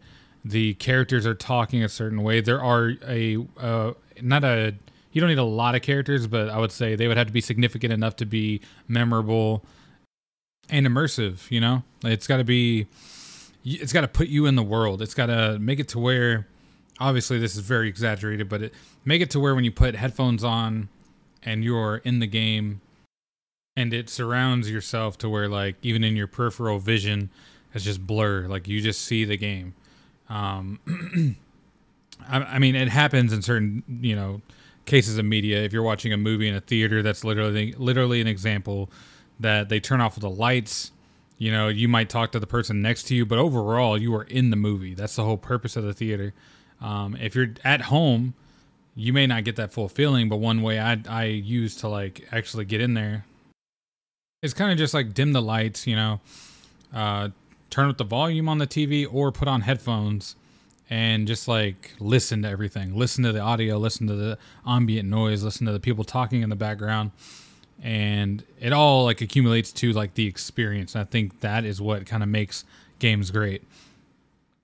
the 0.49 0.75
characters 0.75 1.27
are 1.27 1.35
talking 1.35 1.83
a 1.83 1.89
certain 1.89 2.23
way. 2.23 2.41
There 2.41 2.63
are 2.63 2.93
a 3.07 3.39
uh, 3.59 3.93
not 4.23 4.45
a 4.45 4.75
you 5.13 5.21
don't 5.21 5.31
need 5.31 5.39
a 5.39 5.45
lot 5.45 5.75
of 5.75 5.81
characters 5.81 6.27
but 6.27 6.51
i 6.51 6.59
would 6.59 6.73
say 6.73 6.95
they 6.95 7.09
would 7.09 7.17
have 7.17 7.27
to 7.27 7.33
be 7.33 7.41
significant 7.41 7.91
enough 7.91 8.17
to 8.17 8.27
be 8.27 8.61
memorable 8.87 9.65
and 10.69 10.87
immersive 10.87 11.51
you 11.51 11.61
know? 11.61 11.83
It's 12.05 12.27
got 12.27 12.37
to 12.37 12.45
be 12.45 12.87
it's 13.65 13.93
got 13.93 14.03
to 14.03 14.09
put 14.09 14.29
you 14.29 14.47
in 14.47 14.55
the 14.55 14.63
world. 14.63 15.03
It's 15.03 15.15
got 15.15 15.27
to 15.27 15.59
make 15.59 15.81
it 15.81 15.89
to 15.89 15.99
where 15.99 16.47
obviously 17.01 17.39
this 17.39 17.57
is 17.57 17.61
very 17.61 17.89
exaggerated 17.89 18.49
but 18.49 18.63
it 18.63 18.75
make 19.05 19.21
it 19.21 19.31
to 19.31 19.41
where 19.41 19.55
when 19.55 19.65
you 19.65 19.73
put 19.73 19.95
headphones 19.95 20.45
on 20.45 20.89
and 21.43 21.65
you're 21.65 21.97
in 21.99 22.21
the 22.21 22.27
game 22.27 22.81
and 23.77 23.93
it 23.93 24.09
surrounds 24.09 24.71
yourself 24.71 25.19
to 25.19 25.29
where 25.29 25.49
like 25.49 25.77
even 25.83 26.05
in 26.05 26.15
your 26.15 26.27
peripheral 26.27 26.79
vision 26.79 27.31
it's 27.75 27.85
just 27.85 28.07
blur. 28.07 28.49
Like 28.49 28.69
you 28.69 28.81
just 28.81 29.03
see 29.03 29.25
the 29.25 29.37
game 29.37 29.75
um 30.29 30.81
I, 32.29 32.39
I 32.43 32.59
mean 32.59 32.75
it 32.75 32.89
happens 32.89 33.33
in 33.33 33.43
certain 33.43 33.83
you 34.01 34.17
know 34.17 34.41
cases 34.85 35.19
of 35.19 35.25
media. 35.25 35.63
If 35.63 35.73
you're 35.73 35.83
watching 35.83 36.13
a 36.13 36.17
movie 36.17 36.49
in 36.49 36.55
a 36.55 36.61
theater 36.61 37.03
that's 37.03 37.25
literally 37.25 37.73
literally 37.73 38.21
an 38.21 38.27
example 38.27 38.91
that 39.41 39.69
they 39.69 39.81
turn 39.81 40.01
off 40.01 40.19
the 40.19 40.31
lights. 40.31 40.93
You 41.39 41.53
know 41.53 41.69
you 41.69 41.89
might 41.89 42.09
talk 42.09 42.33
to 42.33 42.41
the 42.41 42.47
person 42.47 42.81
next 42.81 43.05
to 43.05 43.15
you 43.15 43.27
but 43.27 43.39
overall 43.39 43.99
you 43.99 44.15
are 44.15 44.25
in 44.25 44.51
the 44.51 44.57
movie. 44.57 44.95
That's 44.95 45.17
the 45.17 45.25
whole 45.25 45.37
purpose 45.37 45.77
of 45.77 45.85
the 45.85 45.93
theater. 45.93 46.33
Um, 46.81 47.17
if 47.17 47.35
you're 47.35 47.55
at 47.65 47.83
home 47.83 48.35
you 48.95 49.13
may 49.13 49.27
not 49.27 49.45
get 49.45 49.57
that 49.57 49.73
full 49.73 49.89
feeling 49.89 50.29
but 50.29 50.37
one 50.37 50.63
way 50.63 50.79
i 50.79 50.99
i 51.09 51.25
use 51.25 51.77
to 51.77 51.89
like 51.89 52.27
actually 52.33 52.65
get 52.65 52.81
in 52.81 52.95
there 52.95 53.25
it's 54.43 54.55
kind 54.55 54.73
of 54.73 54.79
just 54.79 54.95
like 54.95 55.15
dim 55.15 55.33
the 55.33 55.43
lights, 55.43 55.87
you 55.87 55.97
know, 55.97 56.21
uh, 56.95 57.31
turn 57.71 57.89
up 57.89 57.97
the 57.97 58.05
volume 58.05 58.49
on 58.49 58.59
the 58.59 58.67
TV 58.67 59.07
or 59.11 59.33
put 59.33 59.49
on 59.49 59.63
headphones 59.63 60.37
and 60.89 61.27
just 61.27 61.49
like 61.49 61.93
listen 61.99 62.43
to 62.43 62.49
everything. 62.49 62.97
Listen 62.97 63.25
to 63.25 63.33
the 63.33 63.41
audio, 63.41 63.77
listen 63.79 64.07
to 64.07 64.15
the 64.15 64.39
ambient 64.67 65.09
noise, 65.09 65.43
listen 65.43 65.67
to 65.67 65.73
the 65.73 65.81
people 65.81 66.05
talking 66.05 66.43
in 66.43 66.51
the 66.51 66.57
background. 66.57 67.11
And 67.83 68.43
it 68.59 68.73
all 68.73 69.05
like 69.05 69.21
accumulates 69.21 69.73
to 69.73 69.93
like 69.93 70.15
the 70.15 70.27
experience. 70.27 70.95
And 70.95 71.03
I 71.03 71.05
think 71.05 71.41
that 71.41 71.65
is 71.65 71.81
what 71.81 72.07
kind 72.07 72.23
of 72.23 72.29
makes 72.29 72.65
games 72.99 73.31
great. 73.31 73.63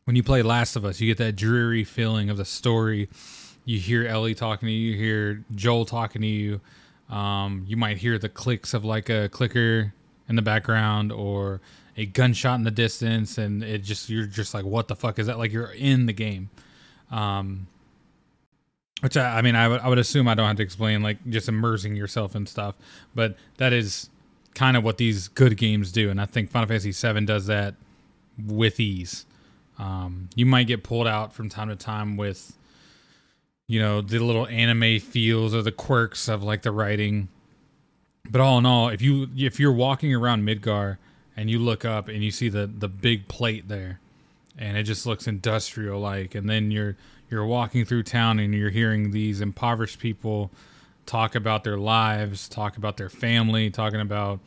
When 0.04 0.16
you 0.16 0.22
play 0.22 0.42
Last 0.42 0.76
of 0.76 0.84
Us, 0.84 1.00
you 1.00 1.06
get 1.06 1.18
that 1.18 1.36
dreary 1.36 1.84
feeling 1.84 2.30
of 2.30 2.36
the 2.36 2.44
story. 2.44 3.08
You 3.64 3.78
hear 3.78 4.06
Ellie 4.06 4.34
talking 4.34 4.66
to 4.66 4.72
you, 4.72 4.92
you 4.92 4.96
hear 4.96 5.44
Joel 5.54 5.84
talking 5.84 6.22
to 6.22 6.28
you 6.28 6.60
um, 7.12 7.64
you 7.68 7.76
might 7.76 7.98
hear 7.98 8.18
the 8.18 8.30
clicks 8.30 8.72
of 8.72 8.84
like 8.84 9.10
a 9.10 9.28
clicker 9.28 9.92
in 10.28 10.36
the 10.36 10.42
background 10.42 11.12
or 11.12 11.60
a 11.96 12.06
gunshot 12.06 12.58
in 12.58 12.64
the 12.64 12.70
distance, 12.70 13.38
and 13.38 13.62
it 13.62 13.82
just 13.82 14.08
you're 14.08 14.26
just 14.26 14.54
like, 14.54 14.64
what 14.64 14.88
the 14.88 14.96
fuck 14.96 15.18
is 15.18 15.26
that? 15.26 15.38
Like 15.38 15.52
you're 15.52 15.72
in 15.72 16.06
the 16.06 16.12
game. 16.12 16.50
Um, 17.10 17.66
which 19.00 19.16
I, 19.16 19.38
I 19.38 19.42
mean, 19.42 19.56
I 19.56 19.68
would 19.68 19.80
I 19.80 19.88
would 19.88 19.98
assume 19.98 20.28
I 20.28 20.34
don't 20.34 20.46
have 20.46 20.56
to 20.56 20.62
explain 20.62 21.02
like 21.02 21.18
just 21.28 21.48
immersing 21.48 21.96
yourself 21.96 22.34
in 22.34 22.46
stuff, 22.46 22.76
but 23.14 23.36
that 23.58 23.72
is 23.72 24.08
kind 24.54 24.76
of 24.76 24.84
what 24.84 24.98
these 24.98 25.28
good 25.28 25.56
games 25.56 25.92
do, 25.92 26.10
and 26.10 26.20
I 26.20 26.26
think 26.26 26.50
Final 26.50 26.68
Fantasy 26.68 26.92
VII 26.92 27.24
does 27.24 27.46
that 27.46 27.74
with 28.46 28.80
ease. 28.80 29.26
Um, 29.78 30.28
you 30.34 30.46
might 30.46 30.66
get 30.66 30.82
pulled 30.82 31.06
out 31.06 31.32
from 31.32 31.48
time 31.48 31.68
to 31.68 31.76
time 31.76 32.16
with 32.16 32.56
you 33.66 33.80
know 33.80 34.00
the 34.00 34.18
little 34.18 34.46
anime 34.46 35.00
feels 35.00 35.54
or 35.54 35.62
the 35.62 35.72
quirks 35.72 36.28
of 36.28 36.42
like 36.42 36.62
the 36.62 36.70
writing 36.70 37.28
but 38.30 38.40
all 38.40 38.58
in 38.58 38.66
all 38.66 38.88
if 38.88 39.00
you 39.00 39.28
if 39.36 39.58
you're 39.58 39.72
walking 39.72 40.14
around 40.14 40.46
midgar 40.46 40.98
and 41.36 41.50
you 41.50 41.58
look 41.58 41.84
up 41.84 42.08
and 42.08 42.22
you 42.22 42.30
see 42.30 42.48
the 42.48 42.66
the 42.66 42.88
big 42.88 43.28
plate 43.28 43.68
there 43.68 44.00
and 44.58 44.76
it 44.76 44.82
just 44.82 45.06
looks 45.06 45.26
industrial 45.26 46.00
like 46.00 46.34
and 46.34 46.48
then 46.48 46.70
you're 46.70 46.96
you're 47.30 47.46
walking 47.46 47.84
through 47.84 48.02
town 48.02 48.38
and 48.38 48.54
you're 48.54 48.70
hearing 48.70 49.10
these 49.10 49.40
impoverished 49.40 49.98
people 49.98 50.50
talk 51.06 51.34
about 51.34 51.64
their 51.64 51.78
lives 51.78 52.48
talk 52.48 52.76
about 52.76 52.96
their 52.96 53.08
family 53.08 53.70
talking 53.70 54.00
about 54.00 54.40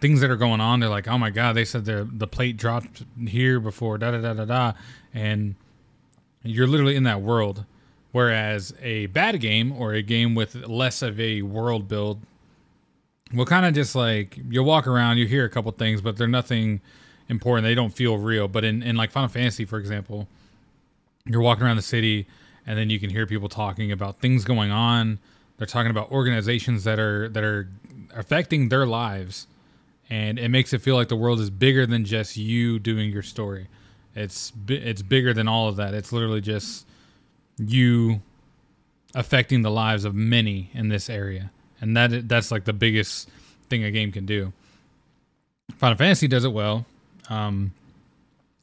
things 0.00 0.20
that 0.20 0.30
are 0.30 0.36
going 0.36 0.60
on. 0.60 0.80
They're 0.80 0.88
like 0.88 1.08
oh 1.08 1.18
my 1.18 1.30
god 1.30 1.54
they 1.54 1.64
said 1.64 1.84
the 1.84 2.08
the 2.10 2.26
plate 2.26 2.56
dropped 2.56 3.04
here 3.26 3.60
before 3.60 3.98
da 3.98 4.10
da 4.10 4.20
da 4.20 4.34
da 4.34 4.44
da. 4.44 4.72
And 5.14 5.54
you're 6.42 6.66
literally 6.66 6.96
in 6.96 7.04
that 7.04 7.22
world. 7.22 7.64
Whereas 8.12 8.72
a 8.80 9.06
bad 9.06 9.40
game 9.40 9.72
or 9.72 9.92
a 9.92 10.02
game 10.02 10.34
with 10.34 10.54
less 10.66 11.02
of 11.02 11.20
a 11.20 11.42
world 11.42 11.86
build 11.88 12.20
will 13.32 13.46
kind 13.46 13.66
of 13.66 13.74
just 13.74 13.94
like 13.94 14.38
you'll 14.48 14.64
walk 14.64 14.86
around, 14.86 15.18
you 15.18 15.26
hear 15.26 15.44
a 15.44 15.50
couple 15.50 15.72
things, 15.72 16.00
but 16.00 16.16
they're 16.16 16.28
nothing 16.28 16.80
important. 17.28 17.64
They 17.64 17.74
don't 17.74 17.90
feel 17.90 18.18
real. 18.18 18.48
But 18.48 18.64
in, 18.64 18.82
in 18.82 18.96
like 18.96 19.10
Final 19.10 19.28
Fantasy, 19.28 19.64
for 19.64 19.78
example, 19.78 20.28
you're 21.24 21.40
walking 21.40 21.64
around 21.64 21.76
the 21.76 21.82
city 21.82 22.26
and 22.66 22.78
then 22.78 22.90
you 22.90 22.98
can 22.98 23.10
hear 23.10 23.26
people 23.26 23.48
talking 23.48 23.92
about 23.92 24.20
things 24.20 24.44
going 24.44 24.70
on. 24.70 25.18
They're 25.56 25.66
talking 25.66 25.90
about 25.90 26.10
organizations 26.10 26.84
that 26.84 26.98
are 26.98 27.28
that 27.30 27.44
are 27.44 27.68
affecting 28.14 28.68
their 28.68 28.86
lives, 28.86 29.46
and 30.10 30.38
it 30.38 30.48
makes 30.48 30.72
it 30.72 30.82
feel 30.82 30.96
like 30.96 31.08
the 31.08 31.16
world 31.16 31.40
is 31.40 31.48
bigger 31.48 31.86
than 31.86 32.04
just 32.04 32.36
you 32.36 32.78
doing 32.78 33.10
your 33.10 33.22
story. 33.22 33.68
It's 34.14 34.52
it's 34.68 35.02
bigger 35.02 35.32
than 35.32 35.48
all 35.48 35.68
of 35.68 35.76
that. 35.76 35.94
It's 35.94 36.12
literally 36.12 36.40
just 36.40 36.86
you 37.58 38.20
affecting 39.14 39.62
the 39.62 39.70
lives 39.70 40.04
of 40.04 40.14
many 40.14 40.70
in 40.74 40.88
this 40.88 41.08
area, 41.08 41.50
and 41.80 41.96
that 41.96 42.28
that's 42.28 42.50
like 42.50 42.64
the 42.64 42.72
biggest 42.72 43.28
thing 43.68 43.84
a 43.84 43.90
game 43.90 44.12
can 44.12 44.26
do. 44.26 44.52
Final 45.78 45.96
Fantasy 45.96 46.28
does 46.28 46.44
it 46.44 46.52
well, 46.52 46.86
um, 47.28 47.72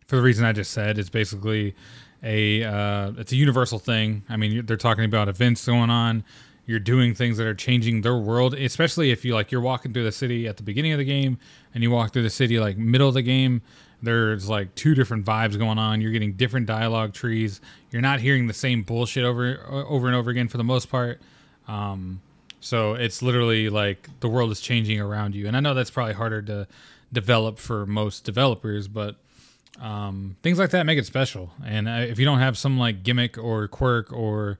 for 0.07 0.15
the 0.15 0.21
reason 0.21 0.45
I 0.45 0.51
just 0.51 0.71
said. 0.71 0.97
It's 0.97 1.09
basically 1.09 1.75
a 2.23 2.63
uh, 2.63 3.11
it's 3.17 3.31
a 3.31 3.35
universal 3.35 3.79
thing. 3.79 4.23
I 4.29 4.37
mean, 4.37 4.65
they're 4.65 4.77
talking 4.77 5.05
about 5.05 5.27
events 5.27 5.65
going 5.65 5.89
on. 5.89 6.23
You're 6.65 6.79
doing 6.79 7.13
things 7.13 7.37
that 7.37 7.45
are 7.45 7.53
changing 7.53 8.01
their 8.01 8.17
world, 8.17 8.53
especially 8.53 9.11
if 9.11 9.25
you 9.25 9.33
like 9.33 9.51
you're 9.51 9.61
walking 9.61 9.91
through 9.91 10.05
the 10.05 10.13
city 10.13 10.47
at 10.47 10.57
the 10.57 10.63
beginning 10.63 10.93
of 10.93 10.97
the 10.97 11.05
game 11.05 11.37
and 11.73 11.83
you 11.83 11.91
walk 11.91 12.13
through 12.13 12.23
the 12.23 12.29
city 12.29 12.57
like 12.57 12.77
middle 12.77 13.09
of 13.09 13.15
the 13.15 13.21
game 13.21 13.61
there's 14.03 14.49
like 14.49 14.75
two 14.75 14.93
different 14.93 15.25
vibes 15.25 15.57
going 15.57 15.79
on. 15.79 16.01
You're 16.01 16.11
getting 16.11 16.33
different 16.33 16.67
dialogue 16.67 17.13
trees. 17.13 17.61
You're 17.89 18.01
not 18.01 18.19
hearing 18.19 18.47
the 18.47 18.53
same 18.53 18.83
bullshit 18.83 19.23
over 19.23 19.65
over 19.69 20.07
and 20.07 20.15
over 20.15 20.29
again 20.29 20.49
for 20.49 20.57
the 20.57 20.63
most 20.63 20.89
part. 20.91 21.21
Um, 21.67 22.21
so 22.63 22.93
it's 22.93 23.21
literally 23.21 23.69
like 23.69 24.09
the 24.21 24.29
world 24.29 24.49
is 24.51 24.61
changing 24.61 24.99
around 24.99 25.35
you. 25.35 25.47
And 25.47 25.57
I 25.57 25.59
know 25.59 25.73
that's 25.73 25.91
probably 25.91 26.13
harder 26.13 26.41
to 26.43 26.67
develop 27.11 27.59
for 27.59 27.85
most 27.85 28.23
developers, 28.23 28.87
but 28.87 29.17
um, 29.81 30.37
things 30.43 30.59
like 30.59 30.69
that 30.69 30.85
make 30.85 30.97
it 30.97 31.05
special. 31.05 31.51
And 31.65 31.89
uh, 31.89 32.05
if 32.07 32.19
you 32.19 32.25
don't 32.25 32.39
have 32.39 32.57
some 32.57 32.79
like 32.79 33.03
gimmick 33.03 33.37
or 33.37 33.67
quirk 33.67 34.13
or 34.13 34.59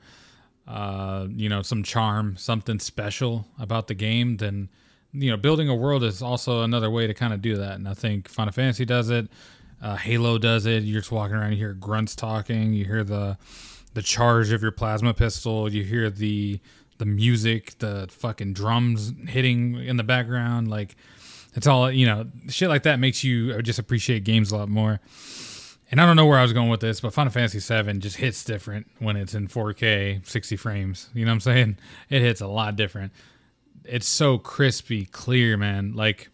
uh, 0.68 1.28
you 1.30 1.48
know 1.48 1.62
some 1.62 1.82
charm, 1.84 2.36
something 2.38 2.80
special 2.80 3.48
about 3.58 3.88
the 3.88 3.94
game, 3.94 4.38
then 4.38 4.70
you 5.14 5.30
know, 5.30 5.38
building 5.38 5.70
a 5.70 5.76
world 5.76 6.04
is 6.04 6.22
also 6.22 6.64
another 6.64 6.90
way 6.90 7.08
to 7.08 7.14
kind 7.14 7.34
of 7.34 7.42
do 7.42 7.56
that. 7.58 7.74
And 7.74 7.88
I 7.88 7.94
think 7.94 8.28
Final 8.28 8.52
Fantasy 8.52 8.84
does 8.84 9.10
it. 9.10 9.30
Uh, 9.82 9.96
Halo 9.96 10.38
does 10.38 10.66
it. 10.66 10.84
You're 10.84 11.02
just 11.02 11.12
walking 11.12 11.36
around, 11.36 11.52
you 11.52 11.58
hear 11.58 11.74
grunts 11.74 12.16
talking, 12.16 12.74
you 12.74 12.84
hear 12.86 13.04
the 13.04 13.38
the 13.94 14.02
charge 14.02 14.52
of 14.52 14.64
your 14.64 14.72
plasma 14.72 15.14
pistol, 15.14 15.72
you 15.72 15.84
hear 15.84 16.10
the 16.10 16.60
the 16.98 17.06
music, 17.06 17.78
the 17.80 18.08
fucking 18.10 18.54
drums 18.54 19.14
hitting 19.28 19.76
in 19.76 19.98
the 19.98 20.04
background. 20.04 20.68
Like 20.70 20.96
it's 21.56 21.68
all 21.68 21.92
you 21.92 22.06
know, 22.06 22.26
shit 22.50 22.70
like 22.70 22.84
that 22.84 23.00
makes 23.00 23.24
you 23.24 23.62
just 23.62 23.80
appreciate 23.80 24.24
games 24.24 24.52
a 24.52 24.58
lot 24.58 24.70
more. 24.70 25.00
and 25.94 26.02
I 26.02 26.08
don't 26.08 26.16
know 26.16 26.26
where 26.26 26.40
I 26.40 26.42
was 26.42 26.54
going 26.54 26.70
with 26.70 26.80
this, 26.80 27.02
but 27.02 27.14
Final 27.14 27.32
Fantasy 27.32 27.60
VII 27.60 28.00
just 28.00 28.18
hits 28.18 28.44
different 28.44 28.88
when 28.98 29.16
it's 29.16 29.36
in 29.36 29.48
4K, 29.48 30.26
60 30.26 30.56
frames. 30.56 31.12
You 31.14 31.24
know 31.24 31.30
what 31.30 31.36
I'm 31.36 31.40
saying? 31.42 31.78
It 32.10 32.24
hits 32.24 32.42
a 32.42 32.48
lot 32.48 32.76
different. 32.76 33.12
It's 33.86 34.08
so 34.08 34.40
crispy, 34.40 35.06
clear, 35.06 35.56
man. 35.56 35.94
Like, 35.94 36.30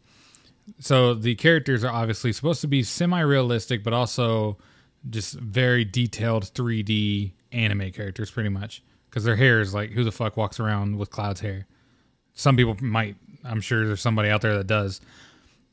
so 0.79 1.13
the 1.13 1.35
characters 1.35 1.83
are 1.83 1.91
obviously 1.91 2.31
supposed 2.31 2.61
to 2.61 2.67
be 2.67 2.83
semi-realistic, 2.83 3.83
but 3.83 3.91
also 3.91 4.57
just 5.09 5.33
very 5.33 5.83
detailed 5.83 6.45
3D 6.45 7.33
anime 7.51 7.91
characters, 7.91 8.31
pretty 8.31 8.47
much. 8.47 8.81
Because 9.09 9.23
their 9.23 9.35
hair 9.35 9.59
is 9.59 9.73
like, 9.73 9.91
who 9.91 10.03
the 10.03 10.11
fuck 10.11 10.37
walks 10.37 10.59
around 10.59 10.97
with 10.97 11.09
Cloud's 11.09 11.39
hair? 11.39 11.65
Some 12.33 12.55
people 12.55 12.77
might. 12.81 13.15
I'm 13.43 13.61
sure 13.61 13.87
there's 13.87 14.01
somebody 14.01 14.29
out 14.29 14.41
there 14.41 14.57
that 14.57 14.67
does, 14.67 15.01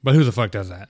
but 0.02 0.14
who 0.14 0.24
the 0.24 0.32
fuck 0.32 0.50
does 0.50 0.68
that? 0.68 0.88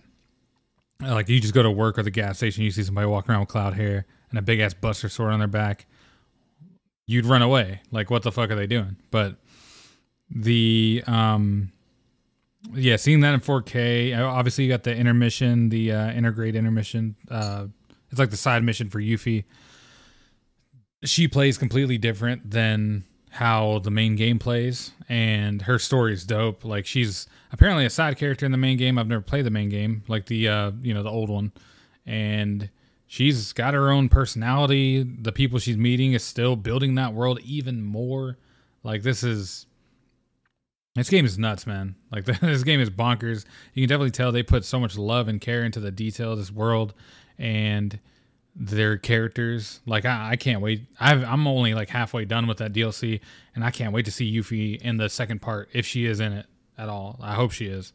Like 1.01 1.29
you 1.29 1.41
just 1.41 1.55
go 1.55 1.63
to 1.63 1.71
work 1.71 1.99
or 1.99 2.03
the 2.03 2.11
gas 2.11 2.39
station, 2.39 2.65
you 2.65 2.71
see 2.71 2.83
somebody 2.83 3.07
walking 3.07 3.31
around 3.31 3.41
with 3.41 3.49
cloud 3.49 3.75
hair 3.75 4.07
and 4.31 4.39
a 4.39 4.43
big 4.43 4.61
ass 4.61 4.75
buster 4.75 5.09
sword 5.09 5.33
on 5.33 5.39
their 5.39 5.49
back, 5.49 5.87
you'd 7.07 7.27
run 7.27 7.43
away. 7.43 7.81
Like 7.91 8.11
what 8.11 8.23
the 8.23 8.33
fuck 8.33 8.51
are 8.51 8.55
they 8.55 8.67
doing? 8.67 8.97
But 9.11 9.37
the 10.31 11.03
um 11.07 11.73
yeah, 12.75 12.97
seeing 12.97 13.21
that 13.21 13.35
in 13.35 13.41
4K. 13.41 14.19
Obviously, 14.19 14.65
you 14.65 14.71
got 14.71 14.83
the 14.83 14.95
intermission, 14.95 15.69
the 15.69 15.93
uh, 15.93 16.11
Intergrade 16.11 16.55
intermission. 16.55 17.15
Uh, 17.31 17.67
it's 18.11 18.19
like 18.19 18.31
the 18.31 18.37
side 18.37 18.65
mission 18.65 18.91
for 18.91 18.99
Yuffie. 19.01 19.45
She 21.07 21.29
plays 21.29 21.57
completely 21.57 21.99
different 21.99 22.51
than 22.51 23.05
how 23.31 23.81
the 23.81 23.91
main 23.91 24.17
game 24.17 24.39
plays, 24.39 24.93
and 25.09 25.63
her 25.63 25.79
story 25.79 26.13
is 26.13 26.25
dope. 26.25 26.65
Like 26.65 26.87
she's 26.87 27.27
apparently 27.53 27.85
a 27.85 27.91
side 27.91 28.17
character 28.17 28.47
in 28.47 28.53
the 28.53 28.59
main 28.59 28.77
game. 28.77 28.99
I've 28.99 29.09
never 29.09 29.23
played 29.23 29.45
the 29.45 29.51
main 29.51 29.69
game, 29.69 30.03
like 30.09 30.27
the 30.27 30.49
uh, 30.49 30.73
you 30.81 30.95
know 30.95 31.03
the 31.03 31.11
old 31.11 31.31
one, 31.31 31.53
and 32.07 32.71
she's 33.07 33.53
got 33.53 33.75
her 33.75 33.91
own 33.91 34.09
personality. 34.09 35.03
The 35.03 35.33
people 35.33 35.59
she's 35.59 35.77
meeting 35.77 36.13
is 36.13 36.25
still 36.25 36.57
building 36.57 36.95
that 36.97 37.13
world 37.13 37.41
even 37.45 37.83
more. 37.83 38.39
Like 38.83 39.03
this 39.03 39.23
is 39.23 39.67
this 40.95 41.11
game 41.11 41.27
is 41.27 41.39
nuts, 41.39 41.67
man. 41.67 41.95
Like 42.11 42.25
this 42.41 42.65
game 42.65 42.81
is 42.81 42.91
bonkers. 42.91 43.45
You 43.75 43.83
can 43.83 43.89
definitely 43.89 44.13
tell 44.13 44.33
they 44.33 44.43
put 44.43 44.65
so 44.65 44.81
much 44.81 44.97
love 44.97 45.29
and 45.29 45.41
care 45.41 45.63
into 45.63 45.81
the 45.81 45.91
detail 45.91 46.33
of 46.33 46.39
this 46.39 46.51
world, 46.51 46.95
and 47.39 47.99
their 48.59 48.97
characters. 48.97 49.81
Like 49.87 50.05
I, 50.05 50.31
I 50.31 50.37
can't 50.37 50.61
wait. 50.61 50.87
i 50.99 51.13
am 51.13 51.47
only 51.47 51.75
like 51.75 51.91
halfway 51.91 52.25
done 52.25 52.47
with 52.47 52.59
that 52.59 52.73
DLC, 52.73 53.21
and 53.55 53.65
I 53.65 53.71
can't 53.71 53.93
wait 53.93 54.07
to 54.07 54.11
see 54.11 54.33
Yuffie 54.35 54.81
in 54.81 54.97
the 54.97 55.09
second 55.09 55.43
part 55.43 55.69
if 55.73 55.87
she 55.87 56.07
is 56.07 56.21
in 56.21 56.33
it 56.33 56.47
at 56.79 56.89
all. 56.89 57.19
I 57.23 57.35
hope 57.35 57.53
she 57.53 57.67
is. 57.67 57.93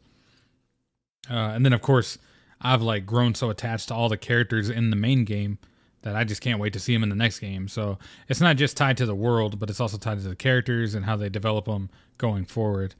Uh, 1.30 1.34
and 1.34 1.64
then 1.64 1.72
of 1.72 1.82
course, 1.82 2.18
I've 2.60 2.82
like 2.82 3.06
grown 3.06 3.34
so 3.34 3.50
attached 3.50 3.88
to 3.88 3.94
all 3.94 4.08
the 4.08 4.16
characters 4.16 4.70
in 4.70 4.90
the 4.90 4.96
main 4.96 5.24
game 5.24 5.58
that 6.02 6.16
I 6.16 6.24
just 6.24 6.40
can't 6.40 6.58
wait 6.58 6.72
to 6.72 6.80
see 6.80 6.92
them 6.92 7.02
in 7.02 7.08
the 7.08 7.16
next 7.16 7.38
game. 7.38 7.68
So 7.68 7.98
it's 8.28 8.40
not 8.40 8.56
just 8.56 8.76
tied 8.76 8.96
to 8.98 9.06
the 9.06 9.14
world, 9.14 9.58
but 9.58 9.70
it's 9.70 9.80
also 9.80 9.98
tied 9.98 10.20
to 10.20 10.28
the 10.28 10.36
characters 10.36 10.94
and 10.94 11.04
how 11.04 11.16
they 11.16 11.28
develop 11.28 11.66
them 11.66 11.90
going 12.18 12.44
forward. 12.44 12.94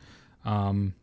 Um, 0.45 0.95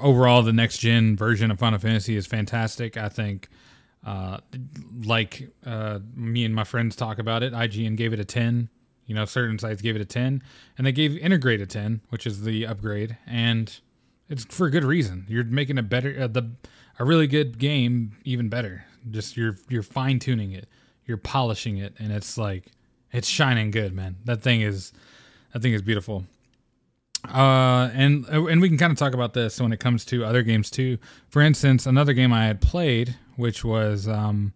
overall, 0.00 0.42
the 0.42 0.52
next 0.52 0.78
gen 0.78 1.16
version 1.16 1.50
of 1.50 1.58
Final 1.58 1.78
Fantasy 1.78 2.16
is 2.16 2.26
fantastic. 2.26 2.96
I 2.96 3.08
think 3.08 3.48
uh, 4.04 4.38
like 5.04 5.50
uh, 5.64 6.00
me 6.14 6.44
and 6.44 6.54
my 6.54 6.64
friends 6.64 6.96
talk 6.96 7.18
about 7.18 7.42
it, 7.42 7.52
IGN 7.52 7.96
gave 7.96 8.12
it 8.12 8.20
a 8.20 8.24
10. 8.24 8.68
You 9.06 9.14
know, 9.14 9.24
certain 9.24 9.58
sites 9.58 9.82
gave 9.82 9.96
it 9.96 10.02
a 10.02 10.06
10, 10.06 10.42
and 10.78 10.86
they 10.86 10.92
gave 10.92 11.12
Intergrade 11.12 11.60
a 11.60 11.66
10, 11.66 12.02
which 12.08 12.26
is 12.26 12.44
the 12.44 12.66
upgrade, 12.66 13.18
and 13.26 13.80
it's 14.28 14.44
for 14.44 14.66
a 14.66 14.70
good 14.70 14.84
reason. 14.84 15.26
You're 15.28 15.44
making 15.44 15.76
a 15.76 15.82
better, 15.82 16.16
uh, 16.18 16.26
the 16.28 16.50
a 16.98 17.04
really 17.04 17.26
good 17.26 17.58
game 17.58 18.16
even 18.24 18.48
better. 18.48 18.84
Just 19.10 19.36
you're 19.36 19.56
you're 19.68 19.82
fine 19.82 20.18
tuning 20.18 20.52
it, 20.52 20.68
you're 21.04 21.16
polishing 21.16 21.78
it, 21.78 21.94
and 21.98 22.12
it's 22.12 22.38
like 22.38 22.66
it's 23.12 23.28
shining 23.28 23.70
good, 23.70 23.92
man. 23.92 24.16
That 24.24 24.42
thing 24.42 24.60
is 24.62 24.92
that 25.52 25.62
thing 25.62 25.72
is 25.72 25.82
beautiful. 25.82 26.24
Uh, 27.28 27.88
and 27.94 28.26
and 28.26 28.60
we 28.60 28.68
can 28.68 28.78
kind 28.78 28.90
of 28.90 28.98
talk 28.98 29.14
about 29.14 29.32
this 29.32 29.60
when 29.60 29.72
it 29.72 29.78
comes 29.78 30.04
to 30.06 30.24
other 30.24 30.42
games 30.42 30.70
too. 30.70 30.98
For 31.28 31.40
instance, 31.40 31.86
another 31.86 32.12
game 32.14 32.32
I 32.32 32.46
had 32.46 32.60
played 32.60 33.16
which 33.36 33.64
was 33.64 34.08
um, 34.08 34.52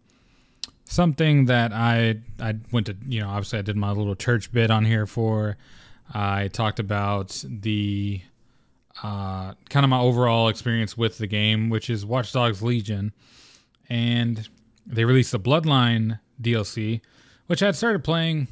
something 0.84 1.46
that 1.46 1.72
I 1.72 2.18
I 2.40 2.54
went 2.72 2.86
to 2.86 2.96
you 3.06 3.20
know 3.20 3.28
obviously 3.28 3.58
I 3.58 3.62
did 3.62 3.76
my 3.76 3.90
little 3.90 4.14
church 4.14 4.52
bit 4.52 4.70
on 4.70 4.84
here 4.84 5.06
for. 5.06 5.56
I 6.14 6.48
talked 6.48 6.78
about 6.78 7.44
the 7.44 8.20
uh, 9.02 9.54
kind 9.68 9.84
of 9.84 9.90
my 9.90 9.98
overall 9.98 10.46
experience 10.48 10.96
with 10.96 11.18
the 11.18 11.26
game, 11.26 11.68
which 11.68 11.90
is 11.90 12.06
Watch 12.06 12.32
Dogs 12.32 12.62
Legion, 12.62 13.12
and 13.88 14.48
they 14.86 15.04
released 15.04 15.32
the 15.32 15.40
Bloodline 15.40 16.20
DLC, 16.40 17.00
which 17.48 17.60
I 17.60 17.66
had 17.66 17.76
started 17.76 18.04
playing. 18.04 18.46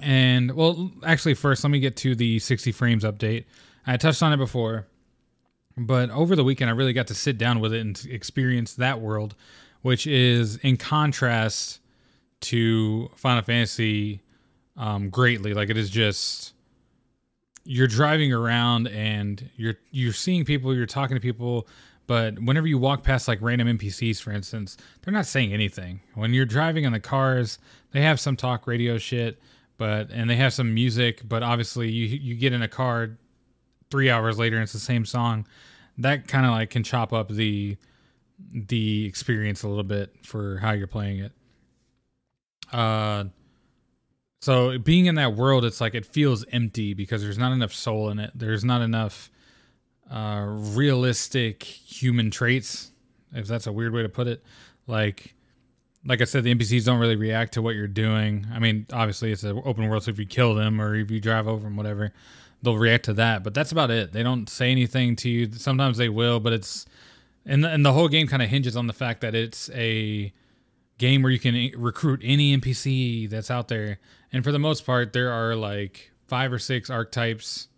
And 0.00 0.52
well, 0.52 0.90
actually, 1.04 1.34
first 1.34 1.64
let 1.64 1.70
me 1.70 1.80
get 1.80 1.96
to 1.98 2.14
the 2.14 2.38
60 2.38 2.72
frames 2.72 3.04
update. 3.04 3.44
I 3.86 3.96
touched 3.96 4.22
on 4.22 4.32
it 4.32 4.38
before, 4.38 4.86
but 5.76 6.10
over 6.10 6.34
the 6.36 6.44
weekend, 6.44 6.70
I 6.70 6.74
really 6.74 6.92
got 6.92 7.06
to 7.08 7.14
sit 7.14 7.38
down 7.38 7.60
with 7.60 7.72
it 7.72 7.80
and 7.80 8.06
experience 8.10 8.74
that 8.74 9.00
world, 9.00 9.34
which 9.82 10.06
is 10.06 10.56
in 10.56 10.76
contrast 10.76 11.80
to 12.40 13.10
Final 13.16 13.42
Fantasy 13.42 14.20
um, 14.76 15.10
greatly. 15.10 15.54
Like 15.54 15.70
it 15.70 15.76
is 15.76 15.90
just 15.90 16.54
you're 17.64 17.86
driving 17.86 18.32
around 18.32 18.88
and 18.88 19.48
you're 19.56 19.76
you're 19.90 20.12
seeing 20.12 20.44
people, 20.44 20.74
you're 20.74 20.86
talking 20.86 21.16
to 21.16 21.20
people, 21.20 21.66
but 22.06 22.38
whenever 22.38 22.66
you 22.66 22.78
walk 22.78 23.02
past 23.02 23.28
like 23.28 23.38
random 23.40 23.78
NPCs, 23.78 24.20
for 24.20 24.30
instance, 24.30 24.76
they're 25.02 25.14
not 25.14 25.26
saying 25.26 25.52
anything. 25.52 26.00
When 26.14 26.34
you're 26.34 26.44
driving 26.44 26.84
in 26.84 26.92
the 26.92 27.00
cars, 27.00 27.58
they 27.92 28.02
have 28.02 28.20
some 28.20 28.36
talk 28.36 28.66
radio 28.66 28.98
shit, 28.98 29.40
but 29.76 30.10
and 30.10 30.28
they 30.28 30.36
have 30.36 30.52
some 30.52 30.74
music, 30.74 31.22
but 31.28 31.42
obviously 31.42 31.90
you 31.90 32.06
you 32.06 32.34
get 32.34 32.52
in 32.52 32.62
a 32.62 32.68
car 32.68 33.18
three 33.90 34.10
hours 34.10 34.38
later 34.38 34.56
and 34.56 34.64
it's 34.64 34.72
the 34.72 34.78
same 34.78 35.04
song, 35.04 35.46
that 35.98 36.28
kind 36.28 36.46
of 36.46 36.52
like 36.52 36.70
can 36.70 36.82
chop 36.82 37.12
up 37.12 37.28
the 37.28 37.76
the 38.52 39.06
experience 39.06 39.62
a 39.62 39.68
little 39.68 39.84
bit 39.84 40.14
for 40.22 40.58
how 40.58 40.72
you're 40.72 40.86
playing 40.86 41.20
it. 41.20 41.32
Uh, 42.72 43.24
so 44.40 44.78
being 44.78 45.06
in 45.06 45.14
that 45.14 45.34
world, 45.34 45.64
it's 45.64 45.80
like 45.80 45.94
it 45.94 46.04
feels 46.04 46.44
empty 46.52 46.92
because 46.92 47.22
there's 47.22 47.38
not 47.38 47.52
enough 47.52 47.72
soul 47.72 48.10
in 48.10 48.18
it. 48.18 48.30
There's 48.34 48.64
not 48.64 48.82
enough 48.82 49.30
uh, 50.10 50.44
realistic 50.46 51.62
human 51.62 52.30
traits, 52.30 52.90
if 53.32 53.46
that's 53.46 53.66
a 53.66 53.72
weird 53.72 53.94
way 53.94 54.02
to 54.02 54.08
put 54.08 54.26
it. 54.26 54.42
Like, 54.86 55.34
like 56.06 56.20
I 56.20 56.24
said, 56.24 56.44
the 56.44 56.54
NPCs 56.54 56.84
don't 56.84 56.98
really 56.98 57.16
react 57.16 57.54
to 57.54 57.62
what 57.62 57.74
you're 57.74 57.86
doing. 57.86 58.46
I 58.52 58.58
mean, 58.58 58.86
obviously 58.92 59.32
it's 59.32 59.42
an 59.42 59.60
open 59.64 59.88
world, 59.88 60.04
so 60.04 60.10
if 60.10 60.18
you 60.18 60.26
kill 60.26 60.54
them 60.54 60.80
or 60.80 60.94
if 60.94 61.10
you 61.10 61.20
drive 61.20 61.48
over 61.48 61.64
them, 61.64 61.76
whatever, 61.76 62.12
they'll 62.62 62.76
react 62.76 63.06
to 63.06 63.14
that. 63.14 63.42
But 63.42 63.54
that's 63.54 63.72
about 63.72 63.90
it. 63.90 64.12
They 64.12 64.22
don't 64.22 64.48
say 64.48 64.70
anything 64.70 65.16
to 65.16 65.30
you. 65.30 65.52
Sometimes 65.52 65.96
they 65.96 66.08
will, 66.08 66.40
but 66.40 66.52
it's 66.52 66.86
and 67.46 67.62
the, 67.62 67.68
and 67.68 67.84
the 67.84 67.92
whole 67.92 68.08
game 68.08 68.26
kind 68.26 68.42
of 68.42 68.48
hinges 68.48 68.76
on 68.76 68.86
the 68.86 68.92
fact 68.92 69.20
that 69.20 69.34
it's 69.34 69.70
a 69.70 70.32
game 70.98 71.22
where 71.22 71.32
you 71.32 71.38
can 71.38 71.70
recruit 71.76 72.20
any 72.22 72.56
NPC 72.56 73.28
that's 73.28 73.50
out 73.50 73.68
there. 73.68 73.98
And 74.32 74.44
for 74.44 74.52
the 74.52 74.58
most 74.58 74.86
part, 74.86 75.12
there 75.12 75.30
are 75.30 75.54
like 75.54 76.10
five 76.26 76.52
or 76.52 76.58
six 76.58 76.90
archetypes 76.90 77.68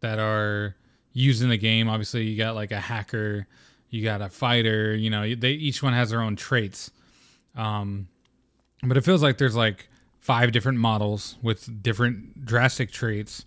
that 0.00 0.18
are 0.18 0.76
used 1.12 1.42
in 1.42 1.48
the 1.48 1.58
game. 1.58 1.88
Obviously, 1.88 2.24
you 2.24 2.36
got 2.36 2.54
like 2.54 2.72
a 2.72 2.80
hacker, 2.80 3.46
you 3.90 4.02
got 4.02 4.22
a 4.22 4.28
fighter. 4.28 4.94
You 4.94 5.10
know, 5.10 5.34
they 5.34 5.52
each 5.52 5.82
one 5.82 5.92
has 5.92 6.10
their 6.10 6.20
own 6.20 6.36
traits. 6.36 6.90
Um, 7.56 8.08
but 8.82 8.96
it 8.96 9.02
feels 9.02 9.22
like 9.22 9.38
there's 9.38 9.56
like 9.56 9.88
five 10.20 10.52
different 10.52 10.78
models 10.78 11.36
with 11.42 11.82
different 11.82 12.44
drastic 12.44 12.90
traits 12.90 13.44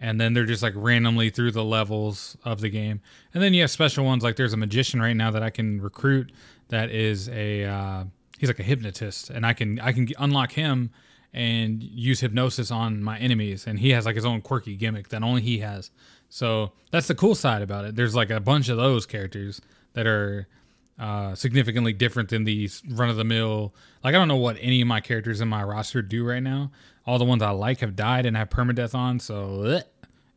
and 0.00 0.20
then 0.20 0.34
they're 0.34 0.44
just 0.44 0.62
like 0.62 0.74
randomly 0.76 1.30
through 1.30 1.50
the 1.52 1.64
levels 1.64 2.36
of 2.44 2.60
the 2.60 2.68
game. 2.68 3.00
And 3.32 3.42
then 3.42 3.54
you 3.54 3.62
have 3.62 3.70
special 3.70 4.04
ones 4.04 4.22
like 4.22 4.36
there's 4.36 4.52
a 4.52 4.56
magician 4.58 5.00
right 5.00 5.16
now 5.16 5.30
that 5.30 5.42
I 5.42 5.50
can 5.50 5.80
recruit 5.80 6.30
that 6.68 6.90
is 6.90 7.28
a 7.30 7.64
uh, 7.64 8.04
he's 8.38 8.48
like 8.48 8.58
a 8.58 8.64
hypnotist, 8.64 9.30
and 9.30 9.46
I 9.46 9.52
can 9.52 9.80
I 9.80 9.92
can 9.92 10.08
unlock 10.18 10.52
him 10.52 10.90
and 11.32 11.82
use 11.82 12.20
hypnosis 12.20 12.70
on 12.70 13.02
my 13.02 13.18
enemies, 13.18 13.66
and 13.66 13.78
he 13.78 13.90
has 13.90 14.04
like 14.04 14.16
his 14.16 14.26
own 14.26 14.42
quirky 14.42 14.76
gimmick 14.76 15.08
that 15.08 15.22
only 15.22 15.40
he 15.40 15.58
has. 15.60 15.90
So 16.28 16.72
that's 16.90 17.08
the 17.08 17.14
cool 17.14 17.34
side 17.34 17.62
about 17.62 17.86
it. 17.86 17.96
There's 17.96 18.14
like 18.14 18.30
a 18.30 18.40
bunch 18.40 18.68
of 18.68 18.76
those 18.76 19.06
characters 19.06 19.60
that 19.94 20.06
are 20.06 20.48
uh, 20.98 21.34
significantly 21.34 21.92
different 21.92 22.28
than 22.28 22.44
these 22.44 22.82
run 22.88 23.10
of 23.10 23.16
the 23.16 23.24
mill. 23.24 23.74
Like 24.02 24.14
I 24.14 24.18
don't 24.18 24.28
know 24.28 24.36
what 24.36 24.56
any 24.60 24.80
of 24.80 24.88
my 24.88 25.00
characters 25.00 25.40
in 25.40 25.48
my 25.48 25.62
roster 25.62 26.02
do 26.02 26.24
right 26.24 26.42
now. 26.42 26.70
All 27.06 27.18
the 27.18 27.24
ones 27.24 27.42
I 27.42 27.50
like 27.50 27.80
have 27.80 27.96
died 27.96 28.26
and 28.26 28.36
have 28.36 28.48
permadeath 28.48 28.94
on, 28.94 29.20
so 29.20 29.80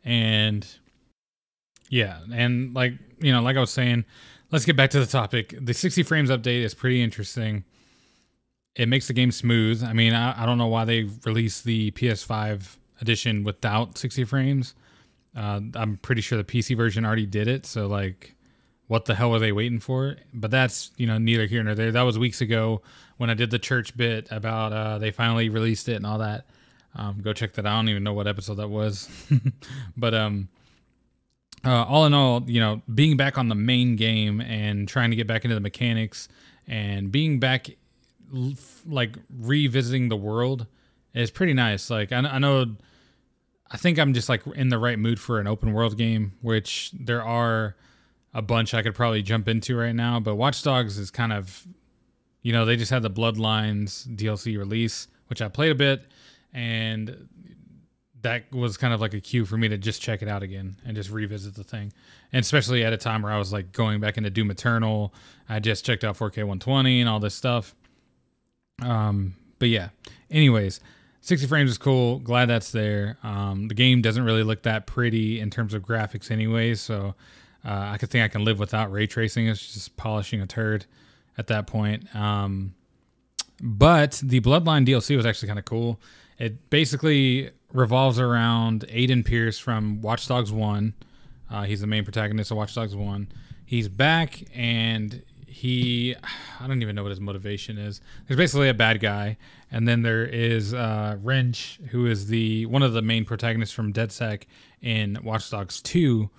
and 0.04 0.68
yeah, 1.90 2.20
and 2.32 2.74
like 2.74 2.94
you 3.20 3.32
know, 3.32 3.42
like 3.42 3.58
I 3.58 3.60
was 3.60 3.72
saying, 3.72 4.06
let's 4.52 4.66
get 4.66 4.76
back 4.76 4.90
to 4.92 5.00
the 5.00 5.06
topic. 5.06 5.56
The 5.60 5.74
60 5.74 6.04
frames 6.04 6.30
update 6.30 6.62
is 6.62 6.74
pretty 6.74 7.02
interesting. 7.02 7.64
It 8.76 8.88
makes 8.88 9.08
the 9.08 9.14
game 9.14 9.32
smooth. 9.32 9.84
I 9.84 9.94
mean, 9.94 10.14
I, 10.14 10.44
I 10.44 10.46
don't 10.46 10.58
know 10.58 10.68
why 10.68 10.86
they 10.86 11.04
released 11.26 11.64
the 11.64 11.92
PS5 11.92 12.78
edition 13.02 13.44
without 13.44 13.98
60 13.98 14.24
frames. 14.26 14.76
Uh, 15.36 15.62
I'm 15.76 15.98
pretty 15.98 16.22
sure 16.22 16.38
the 16.38 16.44
PC 16.44 16.78
version 16.78 17.06
already 17.06 17.26
did 17.26 17.48
it. 17.48 17.66
So 17.66 17.88
like, 17.88 18.36
what 18.88 19.06
the 19.06 19.16
hell 19.16 19.32
were 19.32 19.40
they 19.40 19.52
waiting 19.52 19.80
for? 19.80 20.16
But 20.34 20.52
that's 20.52 20.92
you 20.98 21.08
know 21.08 21.18
neither 21.18 21.46
here 21.46 21.64
nor 21.64 21.76
there. 21.76 21.92
That 21.92 22.04
was 22.04 22.18
weeks 22.18 22.42
ago 22.42 22.82
when 23.18 23.30
I 23.30 23.34
did 23.34 23.52
the 23.52 23.60
church 23.60 23.96
bit 23.96 24.28
about 24.32 24.74
uh, 24.74 24.98
they 24.98 25.12
finally 25.12 25.50
released 25.50 25.90
it 25.90 25.96
and 25.96 26.06
all 26.06 26.20
that. 26.20 26.46
Um, 26.96 27.20
go 27.22 27.34
check 27.34 27.54
that. 27.54 27.66
out. 27.66 27.74
I 27.74 27.76
don't 27.78 27.90
even 27.90 28.04
know 28.04 28.14
what 28.14 28.28
episode 28.28 28.56
that 28.56 28.70
was, 28.70 29.10
but 29.98 30.14
um, 30.14 30.50
uh, 31.64 31.84
all 31.84 32.06
in 32.06 32.14
all, 32.14 32.44
you 32.48 32.60
know, 32.60 32.82
being 32.94 33.18
back 33.18 33.38
on 33.38 33.50
the 33.50 33.56
main 33.56 33.96
game 33.96 34.42
and 34.42 34.88
trying 34.88 35.10
to 35.10 35.16
get 35.16 35.28
back 35.28 35.44
into 35.44 35.54
the 35.54 35.62
mechanics 35.62 36.28
and 36.68 37.12
being 37.12 37.40
back, 37.40 37.70
like 38.86 39.18
revisiting 39.30 40.10
the 40.10 40.16
world 40.16 40.66
is 41.14 41.30
pretty 41.30 41.54
nice. 41.54 41.90
Like 41.90 42.12
I, 42.12 42.18
I 42.18 42.40
know, 42.40 42.76
I 43.70 43.78
think 43.78 44.00
I'm 44.00 44.14
just 44.14 44.30
like 44.30 44.46
in 44.48 44.70
the 44.70 44.78
right 44.78 44.98
mood 44.98 45.20
for 45.20 45.40
an 45.40 45.48
open 45.48 45.74
world 45.74 45.98
game, 45.98 46.34
which 46.42 46.92
there 46.94 47.24
are 47.24 47.76
a 48.34 48.42
bunch 48.42 48.74
I 48.74 48.82
could 48.82 48.96
probably 48.96 49.22
jump 49.22 49.48
into 49.48 49.76
right 49.76 49.96
now. 49.96 50.20
But 50.20 50.36
Watch 50.36 50.64
Dogs 50.64 50.98
is 50.98 51.12
kind 51.12 51.34
of, 51.34 51.66
you 52.42 52.54
know, 52.54 52.66
they 52.66 52.76
just 52.76 52.92
had 52.92 53.04
the 53.04 53.10
Bloodlines 53.10 54.08
DLC 54.08 54.58
release, 54.58 55.08
which 55.28 55.42
I 55.42 55.48
played 55.48 55.72
a 55.72 55.76
bit, 55.76 56.06
and 56.54 57.28
that 58.22 58.52
was 58.52 58.78
kind 58.78 58.94
of 58.94 59.02
like 59.02 59.14
a 59.14 59.20
cue 59.22 59.46
for 59.46 59.58
me 59.58 59.68
to 59.70 59.78
just 59.78 60.02
check 60.02 60.22
it 60.22 60.28
out 60.28 60.44
again 60.44 60.76
and 60.86 60.96
just 60.96 61.10
revisit 61.10 61.56
the 61.56 61.64
thing. 61.64 61.94
And 62.34 62.42
especially 62.42 62.84
at 62.84 62.94
a 62.94 62.98
time 62.98 63.22
where 63.22 63.32
I 63.32 63.38
was 63.38 63.54
like 63.54 63.72
going 63.72 64.00
back 64.00 64.18
into 64.18 64.30
Doom 64.30 64.52
Eternal, 64.52 65.14
I 65.48 65.60
just 65.60 65.86
checked 65.86 66.04
out 66.04 66.18
4K 66.18 66.38
120 66.38 67.00
and 67.00 67.10
all 67.10 67.20
this 67.20 67.36
stuff. 67.36 67.76
Um, 68.82 69.36
but 69.60 69.70
yeah. 69.70 69.90
Anyways, 70.30 70.80
60 71.22 71.48
frames 71.48 71.72
is 71.72 71.78
cool. 71.78 72.20
Glad 72.20 72.48
that's 72.48 72.72
there. 72.72 73.18
Um, 73.24 73.68
the 73.68 73.74
game 73.76 74.02
doesn't 74.02 74.24
really 74.24 74.44
look 74.44 74.64
that 74.64 74.88
pretty 74.88 75.40
in 75.40 75.50
terms 75.50 75.74
of 75.74 75.84
graphics, 75.84 76.32
anyway, 76.32 76.74
So 76.76 77.16
uh, 77.68 77.90
I 77.92 77.98
could 77.98 78.10
think 78.10 78.24
I 78.24 78.30
can 78.30 78.46
live 78.46 78.60
without 78.60 78.92
ray 78.92 79.08
tracing. 79.08 79.48
It's 79.48 79.74
just 79.74 79.98
polishing 79.98 80.42
a 80.42 80.48
turd 80.48 80.86
at 81.38 81.48
that 81.48 81.68
point. 81.68 82.16
Um, 82.16 82.74
but 83.62 84.22
the 84.24 84.40
Bloodline 84.40 84.88
DLC 84.88 85.18
was 85.18 85.26
actually 85.26 85.48
kind 85.48 85.60
of 85.60 85.66
cool. 85.66 86.00
It 86.40 86.70
basically 86.70 87.50
revolves 87.74 88.20
around 88.20 88.86
Aiden 88.88 89.26
Pearce 89.26 89.60
from 89.60 90.02
Watch 90.02 90.28
Dogs 90.28 90.52
1. 90.52 90.94
Uh, 91.50 91.64
he's 91.64 91.82
the 91.82 91.88
main 91.88 92.06
protagonist 92.06 92.52
of 92.52 92.58
Watch 92.58 92.74
Dogs 92.74 92.96
1. 92.96 93.28
He's 93.66 93.90
back 93.90 94.44
and 94.56 95.22
he, 95.46 96.16
I 96.62 96.68
don't 96.68 96.82
even 96.82 96.96
know 96.96 97.04
what 97.04 97.10
his 97.10 97.20
motivation 97.20 97.78
is. 97.78 98.00
There's 98.28 98.38
basically 98.38 98.70
a 98.70 98.74
bad 98.74 99.02
guy. 99.02 99.36
And 99.72 99.86
then 99.86 100.04
there 100.04 100.26
is 100.26 100.74
uh, 100.74 101.18
Wrench, 101.22 101.82
who 101.90 102.06
is 102.06 102.28
the 102.28 102.66
one 102.68 102.84
of 102.84 102.94
the 102.94 103.02
main 103.02 103.26
protagonists 103.26 103.76
from 103.76 103.92
DedSec 103.92 104.44
in 104.82 105.18
Watch 105.22 105.50
Dogs 105.50 105.82
2. 105.82 106.30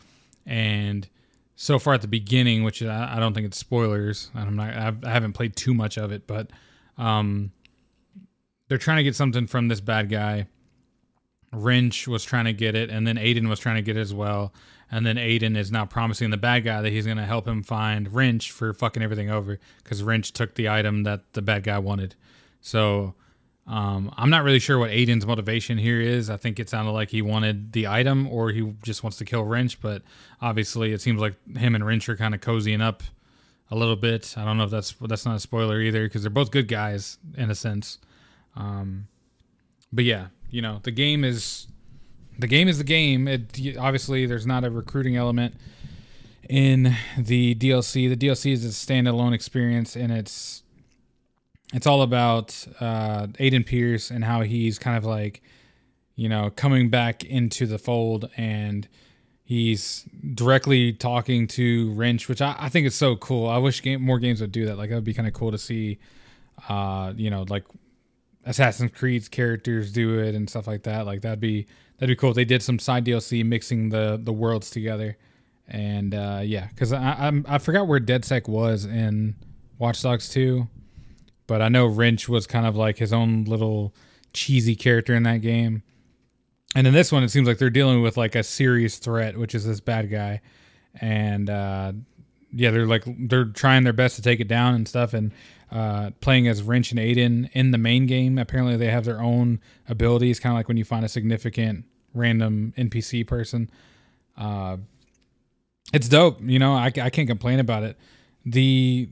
And 0.47 1.07
so 1.61 1.81
far 1.81 1.94
at 1.94 2.03
the 2.03 2.09
beginning, 2.09 2.62
which 2.62 2.85
I, 2.85 3.18
don't 3.18 3.35
think 3.35 3.44
it's 3.44 3.59
spoilers. 3.59 4.31
I'm 4.33 4.55
not. 4.55 4.77
I've, 4.77 5.05
I 5.05 5.11
have 5.11 5.25
not 5.25 5.35
played 5.35 5.57
too 5.57 5.75
much 5.75 5.99
of 5.99 6.12
it, 6.12 6.25
but 6.25 6.51
um, 6.97 7.51
they're 8.68 8.79
trying 8.79 8.99
to 8.99 9.03
get 9.03 9.16
something 9.16 9.49
from 9.49 9.66
this 9.66 9.81
bad 9.81 10.09
guy. 10.09 10.47
Wrench 11.53 12.07
was 12.07 12.23
trying 12.23 12.44
to 12.44 12.53
get 12.53 12.77
it, 12.77 12.90
and 12.90 13.09
then 13.09 13.16
Aiden 13.16 13.49
was 13.49 13.59
trying 13.59 13.75
to 13.75 13.83
get 13.83 13.97
it 13.97 14.01
as 14.01 14.14
well. 14.14 14.55
And 14.88 15.05
then 15.05 15.16
Aiden 15.16 15.57
is 15.57 15.73
now 15.73 15.85
promising 15.85 16.31
the 16.31 16.37
bad 16.37 16.62
guy 16.62 16.81
that 16.81 16.90
he's 16.90 17.07
going 17.07 17.18
to 17.18 17.27
help 17.27 17.49
him 17.49 17.64
find 17.64 18.14
Wrench 18.14 18.53
for 18.53 18.73
fucking 18.73 19.03
everything 19.03 19.29
over 19.29 19.59
because 19.83 20.01
Wrench 20.05 20.33
took 20.33 20.55
the 20.55 20.68
item 20.68 21.03
that 21.03 21.33
the 21.33 21.42
bad 21.42 21.64
guy 21.64 21.81
wanted. 21.81 22.14
So 22.61 23.14
um, 23.68 24.11
I'm 24.16 24.31
not 24.31 24.44
really 24.44 24.59
sure 24.59 24.78
what 24.78 24.90
Aiden's 24.90 25.26
motivation 25.26 25.76
here 25.76 26.00
is. 26.00 26.31
I 26.31 26.38
think 26.38 26.59
it 26.59 26.70
sounded 26.70 26.92
like 26.92 27.11
he 27.11 27.20
wanted 27.20 27.72
the 27.72 27.87
item 27.87 28.26
or 28.26 28.50
he 28.50 28.72
just 28.83 29.02
wants 29.02 29.18
to 29.18 29.26
kill 29.26 29.44
Wrench, 29.44 29.78
but 29.83 30.02
obviously 30.40 30.92
it 30.92 31.02
seems 31.02 31.20
like 31.20 31.35
him 31.54 31.74
and 31.74 31.85
Wrench 31.85 32.09
are 32.09 32.16
kind 32.16 32.35
of 32.35 32.40
cozying 32.40 32.81
up 32.81 33.02
a 33.70 33.76
little 33.76 33.94
bit. 33.94 34.35
I 34.38 34.46
don't 34.46 34.57
know 34.57 34.64
if 34.64 34.70
that's 34.70 34.94
that's 35.02 35.26
not 35.26 35.37
a 35.37 35.40
spoiler 35.40 35.83
either 35.83 36.04
because 36.04 36.22
they're 36.22 36.31
both 36.31 36.50
good 36.50 36.66
guys 36.66 37.18
in 37.37 37.50
a 37.50 37.54
sense. 37.54 37.98
Um, 38.57 39.09
but 39.92 40.04
yeah, 40.04 40.28
you 40.50 40.62
know 40.62 40.81
the 40.83 40.90
game 40.90 41.22
is 41.22 41.66
the 42.38 42.46
game 42.46 42.68
is 42.68 42.78
the 42.78 42.85
game. 42.85 43.28
It 43.28 43.76
obviously 43.78 44.24
there's 44.24 44.46
not 44.46 44.64
a 44.64 44.70
recruiting 44.70 45.16
element 45.16 45.54
in 46.48 46.96
the 47.18 47.54
DLC. 47.54 48.09
The 48.09 48.16
DLC 48.16 48.52
is 48.52 48.64
a 48.64 48.68
standalone 48.68 49.35
experience 49.35 49.94
and 49.94 50.11
it's 50.11 50.62
it's 51.74 51.87
all 51.87 52.02
about 52.02 52.66
uh, 52.81 53.26
Aiden 53.38 53.66
Pearce 53.66 54.11
and 54.11 54.24
how 54.24 54.42
he's 54.42 54.78
kind 54.78 54.96
of 54.96 55.04
like, 55.04 55.42
you 56.14 56.28
know, 56.28 56.50
coming 56.50 56.88
back 56.88 57.24
into 57.24 57.66
the 57.66 57.78
fold 57.78 58.31
and 58.37 58.88
he's 59.44 60.04
directly 60.35 60.92
talking 60.92 61.46
to 61.46 61.92
Wrench, 61.92 62.28
which 62.28 62.40
I, 62.40 62.57
I 62.59 62.68
think 62.68 62.87
is 62.87 62.94
so 62.94 63.16
cool. 63.16 63.48
I 63.48 63.59
wish 63.59 63.83
game, 63.83 64.02
more 64.02 64.18
games 64.18 64.40
would 64.40 64.52
do 64.52 64.66
that. 64.66 64.78
Like, 64.78 64.90
that 64.90 64.96
would 64.96 65.04
be 65.04 65.14
kind 65.14 65.28
of 65.28 65.35
cool 65.35 65.50
to 65.50 65.59
see, 65.59 65.98
uh, 66.68 67.12
you 67.16 67.28
know, 67.28 67.44
like 67.48 67.64
Assassin's 68.44 68.92
Creed's 68.92 69.28
characters 69.28 69.92
do 69.92 70.18
it 70.18 70.35
and 70.35 70.48
stuff 70.48 70.66
like 70.66 70.85
that. 70.85 71.04
Like, 71.04 71.20
that'd 71.20 71.40
be, 71.40 71.66
that'd 71.98 72.11
be 72.11 72.18
cool. 72.18 72.33
They 72.33 72.46
did 72.46 72.62
some 72.62 72.78
side 72.78 73.04
DLC 73.04 73.44
mixing 73.44 73.90
the, 73.90 74.18
the 74.22 74.33
worlds 74.33 74.70
together. 74.70 75.18
And, 75.66 76.14
uh, 76.14 76.40
yeah, 76.42 76.68
cause 76.76 76.94
I, 76.94 77.28
I, 77.28 77.42
I 77.46 77.59
forgot 77.59 77.87
where 77.87 78.00
DedSec 78.00 78.48
was 78.48 78.87
in 78.87 79.37
Watch 79.78 80.00
Dogs 80.00 80.31
2 80.31 80.66
but 81.49 81.61
I 81.61 81.69
know 81.69 81.87
Wrench 81.87 82.29
was 82.29 82.47
kind 82.47 82.67
of 82.67 82.77
like 82.77 82.99
his 82.99 83.13
own 83.13 83.43
little 83.45 83.93
cheesy 84.33 84.77
character 84.77 85.17
in 85.17 85.25
that 85.25 85.39
game. 85.39 85.83
And 86.77 86.87
in 86.87 86.93
this 86.93 87.11
one, 87.11 87.25
it 87.25 87.31
seems 87.31 87.49
like 87.49 87.59
they're 87.59 87.71
dealing 87.71 88.03
with 88.03 88.17
like 88.17 88.37
a 88.37 88.45
serious 88.45 88.99
threat, 88.99 89.37
which 89.37 89.55
is 89.55 89.67
this 89.67 89.81
bad 89.81 90.11
guy. 90.11 90.43
And 91.01 91.51
uh, 91.51 91.93
yeah, 92.53 92.71
they're 92.71 92.87
like 92.87 93.05
they're 93.07 93.47
trying 93.47 93.83
their 93.83 93.93
best 93.93 94.15
to 94.17 94.23
take 94.23 94.39
it 94.39 94.47
down 94.47 94.75
and 94.75 94.87
stuff. 94.87 95.15
And 95.15 95.33
uh, 95.73 96.11
playing 96.21 96.47
as 96.47 96.63
Wrench 96.63 96.93
and 96.93 97.01
Aiden 97.01 97.51
in 97.55 97.71
the 97.71 97.79
main 97.79 98.07
game, 98.07 98.39
apparently 98.39 98.77
they 98.77 98.91
have 98.91 99.05
their 99.05 99.21
own 99.21 99.61
abilities, 99.89 100.39
kind 100.39 100.53
of 100.53 100.59
like 100.59 100.69
when 100.69 100.77
you 100.77 100.85
find 100.85 101.05
a 101.05 101.09
significant 101.09 101.87
random 102.15 102.75
NPC 102.77 103.27
person. 103.27 103.71
Uh, 104.37 104.77
it's 105.95 106.09
dope, 106.09 106.39
you 106.43 106.59
know. 106.59 106.75
I, 106.75 106.87
I 106.87 107.11
can't 107.11 107.29
complain 107.29 107.59
about 107.59 107.83
it. 107.83 107.97
The 108.45 109.09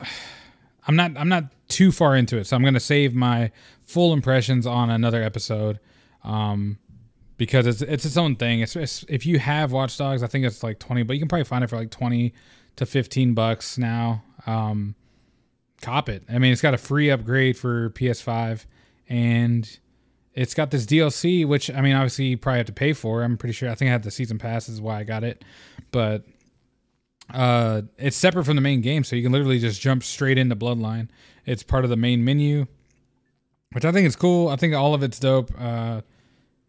I'm 0.86 0.96
not 0.96 1.12
I'm 1.16 1.28
not 1.28 1.44
too 1.68 1.92
far 1.92 2.16
into 2.16 2.36
it, 2.38 2.46
so 2.46 2.56
I'm 2.56 2.64
gonna 2.64 2.80
save 2.80 3.14
my 3.14 3.50
full 3.84 4.12
impressions 4.12 4.66
on 4.66 4.90
another 4.90 5.22
episode, 5.22 5.80
um, 6.22 6.78
because 7.36 7.66
it's 7.66 7.82
it's 7.82 8.04
its 8.04 8.16
own 8.16 8.36
thing. 8.36 8.60
It's, 8.60 8.76
it's, 8.76 9.04
if 9.08 9.26
you 9.26 9.38
have 9.38 9.72
Watch 9.72 9.96
Dogs, 9.96 10.22
I 10.22 10.26
think 10.26 10.44
it's 10.44 10.62
like 10.62 10.78
twenty, 10.78 11.02
but 11.02 11.14
you 11.14 11.20
can 11.20 11.28
probably 11.28 11.44
find 11.44 11.64
it 11.64 11.68
for 11.68 11.76
like 11.76 11.90
twenty 11.90 12.34
to 12.76 12.86
fifteen 12.86 13.34
bucks 13.34 13.78
now. 13.78 14.22
Um, 14.46 14.94
cop 15.80 16.08
it. 16.08 16.22
I 16.28 16.38
mean, 16.38 16.52
it's 16.52 16.62
got 16.62 16.74
a 16.74 16.78
free 16.78 17.10
upgrade 17.10 17.56
for 17.56 17.90
PS5, 17.90 18.64
and 19.08 19.78
it's 20.34 20.54
got 20.54 20.70
this 20.70 20.86
DLC, 20.86 21.46
which 21.46 21.70
I 21.70 21.80
mean, 21.80 21.94
obviously 21.94 22.26
you 22.26 22.38
probably 22.38 22.58
have 22.58 22.66
to 22.66 22.72
pay 22.72 22.92
for. 22.92 23.22
I'm 23.22 23.36
pretty 23.36 23.52
sure. 23.52 23.70
I 23.70 23.74
think 23.74 23.88
I 23.88 23.92
had 23.92 24.02
the 24.02 24.10
season 24.10 24.38
pass 24.38 24.68
is 24.68 24.80
why 24.80 25.00
I 25.00 25.04
got 25.04 25.24
it, 25.24 25.44
but 25.92 26.24
uh, 27.32 27.82
it's 27.98 28.16
separate 28.16 28.44
from 28.44 28.56
the 28.56 28.62
main 28.62 28.80
game, 28.80 29.04
so 29.04 29.16
you 29.16 29.22
can 29.22 29.32
literally 29.32 29.58
just 29.58 29.80
jump 29.80 30.02
straight 30.02 30.38
into 30.38 30.56
Bloodline. 30.56 31.08
It's 31.46 31.62
part 31.62 31.84
of 31.84 31.90
the 31.90 31.96
main 31.96 32.24
menu, 32.24 32.66
which 33.72 33.84
I 33.84 33.92
think 33.92 34.06
is 34.06 34.16
cool. 34.16 34.48
I 34.48 34.56
think 34.56 34.74
all 34.74 34.94
of 34.94 35.02
it's 35.02 35.18
dope. 35.18 35.50
Uh, 35.58 36.02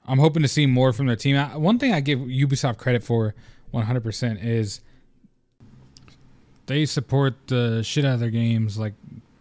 I'm 0.07 0.19
hoping 0.19 0.41
to 0.43 0.47
see 0.47 0.65
more 0.65 0.93
from 0.93 1.07
their 1.07 1.15
team. 1.15 1.35
One 1.61 1.79
thing 1.79 1.93
I 1.93 1.99
give 1.99 2.19
Ubisoft 2.19 2.77
credit 2.77 3.03
for 3.03 3.33
100% 3.73 4.43
is 4.43 4.81
they 6.67 6.85
support 6.85 7.35
the 7.47 7.83
shit 7.83 8.05
out 8.05 8.15
of 8.15 8.19
their 8.19 8.29
games, 8.29 8.77
like 8.77 8.93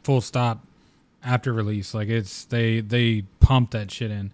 full 0.03 0.21
stop 0.21 0.67
after 1.25 1.53
release. 1.53 1.95
Like 1.95 2.09
it's 2.09 2.45
they 2.45 2.81
they 2.81 3.23
pump 3.41 3.71
that 3.73 3.91
shit 3.91 4.11
in, 4.11 4.33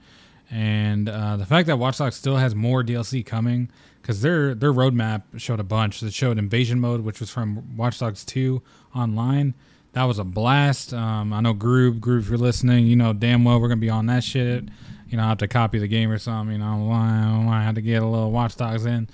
and 0.50 1.08
uh, 1.08 1.36
the 1.36 1.46
fact 1.46 1.66
that 1.68 1.78
Watch 1.78 1.98
Dogs 1.98 2.16
still 2.16 2.36
has 2.36 2.54
more 2.54 2.82
DLC 2.82 3.24
coming 3.24 3.70
because 4.02 4.20
their 4.22 4.54
their 4.54 4.72
roadmap 4.72 5.22
showed 5.36 5.60
a 5.60 5.64
bunch. 5.64 6.02
It 6.02 6.12
showed 6.12 6.38
Invasion 6.38 6.80
Mode, 6.80 7.02
which 7.02 7.20
was 7.20 7.30
from 7.30 7.76
Watch 7.76 7.98
Dogs 8.00 8.24
2 8.24 8.60
online. 8.94 9.54
That 9.92 10.04
was 10.04 10.18
a 10.18 10.24
blast. 10.24 10.92
Um, 10.92 11.32
I 11.32 11.40
know 11.40 11.52
Groove, 11.52 12.00
Groove, 12.00 12.24
if 12.24 12.28
you're 12.30 12.38
listening, 12.38 12.86
you 12.86 12.96
know 12.96 13.12
damn 13.12 13.44
well 13.44 13.60
we're 13.60 13.68
gonna 13.68 13.80
be 13.80 13.90
on 13.90 14.06
that 14.06 14.24
shit. 14.24 14.64
You 15.08 15.16
know, 15.16 15.24
I 15.24 15.28
have 15.28 15.38
to 15.38 15.48
copy 15.48 15.78
the 15.78 15.88
game 15.88 16.10
or 16.10 16.18
something. 16.18 16.52
You 16.52 16.58
know, 16.58 16.90
I 16.92 17.62
have 17.62 17.74
to 17.74 17.80
get 17.80 18.02
a 18.02 18.06
little 18.06 18.30
Watch 18.30 18.56
Dogs 18.56 18.86
in, 18.86 19.08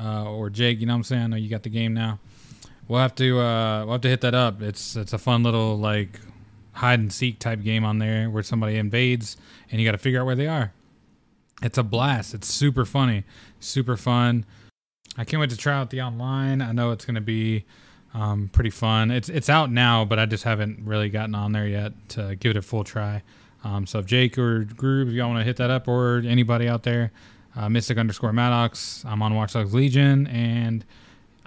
uh, 0.00 0.30
or 0.30 0.48
Jake. 0.50 0.80
You 0.80 0.86
know 0.86 0.94
what 0.94 0.98
I'm 0.98 1.04
saying? 1.04 1.22
I 1.22 1.26
know 1.28 1.36
you 1.36 1.50
got 1.50 1.62
the 1.62 1.68
game 1.70 1.92
now. 1.94 2.18
We'll 2.88 3.00
have 3.00 3.14
to 3.16 3.38
uh, 3.40 3.84
we'll 3.84 3.92
have 3.92 4.00
to 4.02 4.08
hit 4.08 4.22
that 4.22 4.34
up. 4.34 4.60
It's 4.60 4.96
it's 4.96 5.12
a 5.12 5.18
fun 5.18 5.42
little 5.42 5.78
like 5.78 6.20
hide 6.72 7.00
and 7.00 7.12
seek 7.12 7.38
type 7.38 7.62
game 7.62 7.84
on 7.84 7.98
there 7.98 8.30
where 8.30 8.42
somebody 8.42 8.76
invades 8.76 9.36
and 9.70 9.80
you 9.80 9.86
got 9.86 9.92
to 9.92 9.98
figure 9.98 10.20
out 10.20 10.26
where 10.26 10.34
they 10.34 10.46
are. 10.46 10.72
It's 11.62 11.78
a 11.78 11.82
blast. 11.82 12.34
It's 12.34 12.48
super 12.48 12.84
funny, 12.84 13.24
super 13.60 13.96
fun. 13.96 14.44
I 15.16 15.24
can't 15.24 15.40
wait 15.40 15.50
to 15.50 15.56
try 15.56 15.74
out 15.74 15.90
the 15.90 16.02
online. 16.02 16.62
I 16.62 16.72
know 16.72 16.90
it's 16.90 17.04
going 17.04 17.14
to 17.16 17.20
be 17.20 17.64
um, 18.14 18.50
pretty 18.52 18.70
fun. 18.70 19.10
It's 19.10 19.28
it's 19.28 19.48
out 19.48 19.70
now, 19.70 20.04
but 20.04 20.18
I 20.18 20.26
just 20.26 20.44
haven't 20.44 20.80
really 20.84 21.08
gotten 21.08 21.34
on 21.34 21.52
there 21.52 21.66
yet 21.66 21.92
to 22.10 22.36
give 22.36 22.50
it 22.50 22.56
a 22.56 22.62
full 22.62 22.84
try. 22.84 23.22
Um, 23.64 23.86
so 23.86 24.00
if 24.00 24.06
Jake 24.06 24.38
or 24.38 24.64
Groove, 24.64 25.08
if 25.08 25.14
y'all 25.14 25.28
want 25.28 25.40
to 25.40 25.44
hit 25.44 25.56
that 25.56 25.70
up, 25.70 25.86
or 25.86 26.22
anybody 26.26 26.68
out 26.68 26.82
there, 26.82 27.12
uh, 27.54 27.68
Mystic 27.68 27.96
underscore 27.96 28.32
Maddox, 28.32 29.04
I'm 29.06 29.22
on 29.22 29.34
Watch 29.34 29.52
Dogs 29.52 29.72
Legion, 29.72 30.26
and 30.26 30.84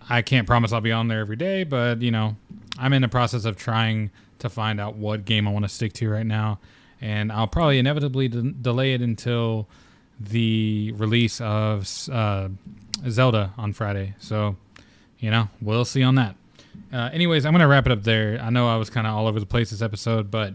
I 0.10 0.22
can't 0.22 0.48
promise 0.48 0.72
I'll 0.72 0.82
be 0.82 0.92
on 0.92 1.08
there 1.08 1.20
every 1.20 1.36
day, 1.36 1.64
but 1.64 2.02
you 2.02 2.12
know, 2.12 2.38
I'm 2.78 2.94
in 2.94 3.02
the 3.02 3.10
process 3.10 3.46
of 3.46 3.58
trying 3.58 4.12
to 4.40 4.50
find 4.50 4.80
out 4.80 4.96
what 4.96 5.26
game 5.26 5.48
I 5.48 5.52
want 5.52 5.66
to 5.66 5.70
stick 5.70 5.94
to 5.94 6.10
right 6.10 6.26
now, 6.26 6.60
and 7.02 7.32
I'll 7.32 7.48
probably 7.48 7.80
inevitably 7.80 8.28
de- 8.28 8.52
delay 8.52 8.94
it 8.94 9.02
until 9.02 9.68
the 10.20 10.94
release 10.96 11.42
of 11.42 11.90
uh, 12.12 12.50
Zelda 13.10 13.54
on 13.58 13.74
Friday. 13.74 14.16
So, 14.20 14.56
you 15.20 15.32
know, 15.32 15.50
we'll 15.62 15.86
see 15.86 16.04
on 16.04 16.16
that. 16.16 16.36
Uh, 16.92 17.10
anyways, 17.14 17.46
I'm 17.46 17.54
gonna 17.54 17.68
wrap 17.68 17.86
it 17.86 17.92
up 17.92 18.04
there. 18.04 18.40
I 18.42 18.50
know 18.50 18.68
I 18.68 18.78
was 18.78 18.90
kind 18.90 19.08
of 19.08 19.14
all 19.14 19.28
over 19.28 19.40
the 19.40 19.46
place 19.46 19.72
this 19.72 19.82
episode, 19.82 20.32
but 20.32 20.54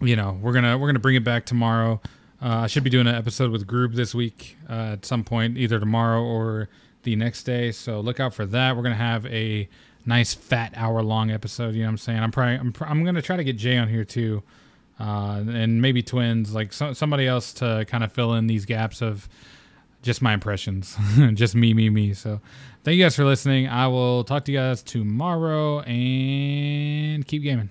you 0.00 0.16
know, 0.16 0.38
we're 0.40 0.52
gonna 0.52 0.76
we're 0.78 0.88
gonna 0.88 0.98
bring 0.98 1.16
it 1.16 1.24
back 1.24 1.46
tomorrow. 1.46 2.00
Uh, 2.42 2.60
I 2.60 2.66
should 2.66 2.84
be 2.84 2.90
doing 2.90 3.06
an 3.06 3.14
episode 3.14 3.50
with 3.50 3.66
Groove 3.66 3.94
this 3.94 4.14
week 4.14 4.56
uh, 4.68 4.92
at 4.92 5.06
some 5.06 5.24
point, 5.24 5.56
either 5.56 5.80
tomorrow 5.80 6.22
or 6.22 6.68
the 7.02 7.16
next 7.16 7.44
day. 7.44 7.72
So 7.72 8.00
look 8.00 8.20
out 8.20 8.34
for 8.34 8.44
that. 8.46 8.76
We're 8.76 8.82
gonna 8.82 8.94
have 8.94 9.26
a 9.26 9.68
nice 10.04 10.34
fat 10.34 10.72
hour 10.76 11.02
long 11.02 11.30
episode. 11.30 11.74
You 11.74 11.82
know 11.82 11.88
what 11.88 11.92
I'm 11.92 11.98
saying? 11.98 12.18
I'm 12.20 12.30
probably 12.30 12.54
I'm, 12.56 12.74
I'm 12.80 13.04
gonna 13.04 13.22
try 13.22 13.36
to 13.36 13.44
get 13.44 13.56
Jay 13.56 13.76
on 13.76 13.88
here 13.88 14.04
too, 14.04 14.42
uh, 14.98 15.42
and 15.46 15.82
maybe 15.82 16.02
twins, 16.02 16.54
like 16.54 16.72
so, 16.72 16.92
somebody 16.92 17.26
else 17.26 17.52
to 17.54 17.84
kind 17.88 18.02
of 18.04 18.12
fill 18.12 18.34
in 18.34 18.46
these 18.46 18.64
gaps 18.64 19.02
of 19.02 19.28
just 20.02 20.22
my 20.22 20.32
impressions, 20.32 20.96
just 21.34 21.54
me, 21.54 21.74
me, 21.74 21.90
me. 21.90 22.14
So 22.14 22.40
thank 22.84 22.96
you 22.96 23.04
guys 23.04 23.16
for 23.16 23.24
listening. 23.24 23.68
I 23.68 23.88
will 23.88 24.24
talk 24.24 24.44
to 24.46 24.52
you 24.52 24.58
guys 24.58 24.82
tomorrow 24.82 25.80
and 25.80 27.26
keep 27.26 27.42
gaming. 27.42 27.70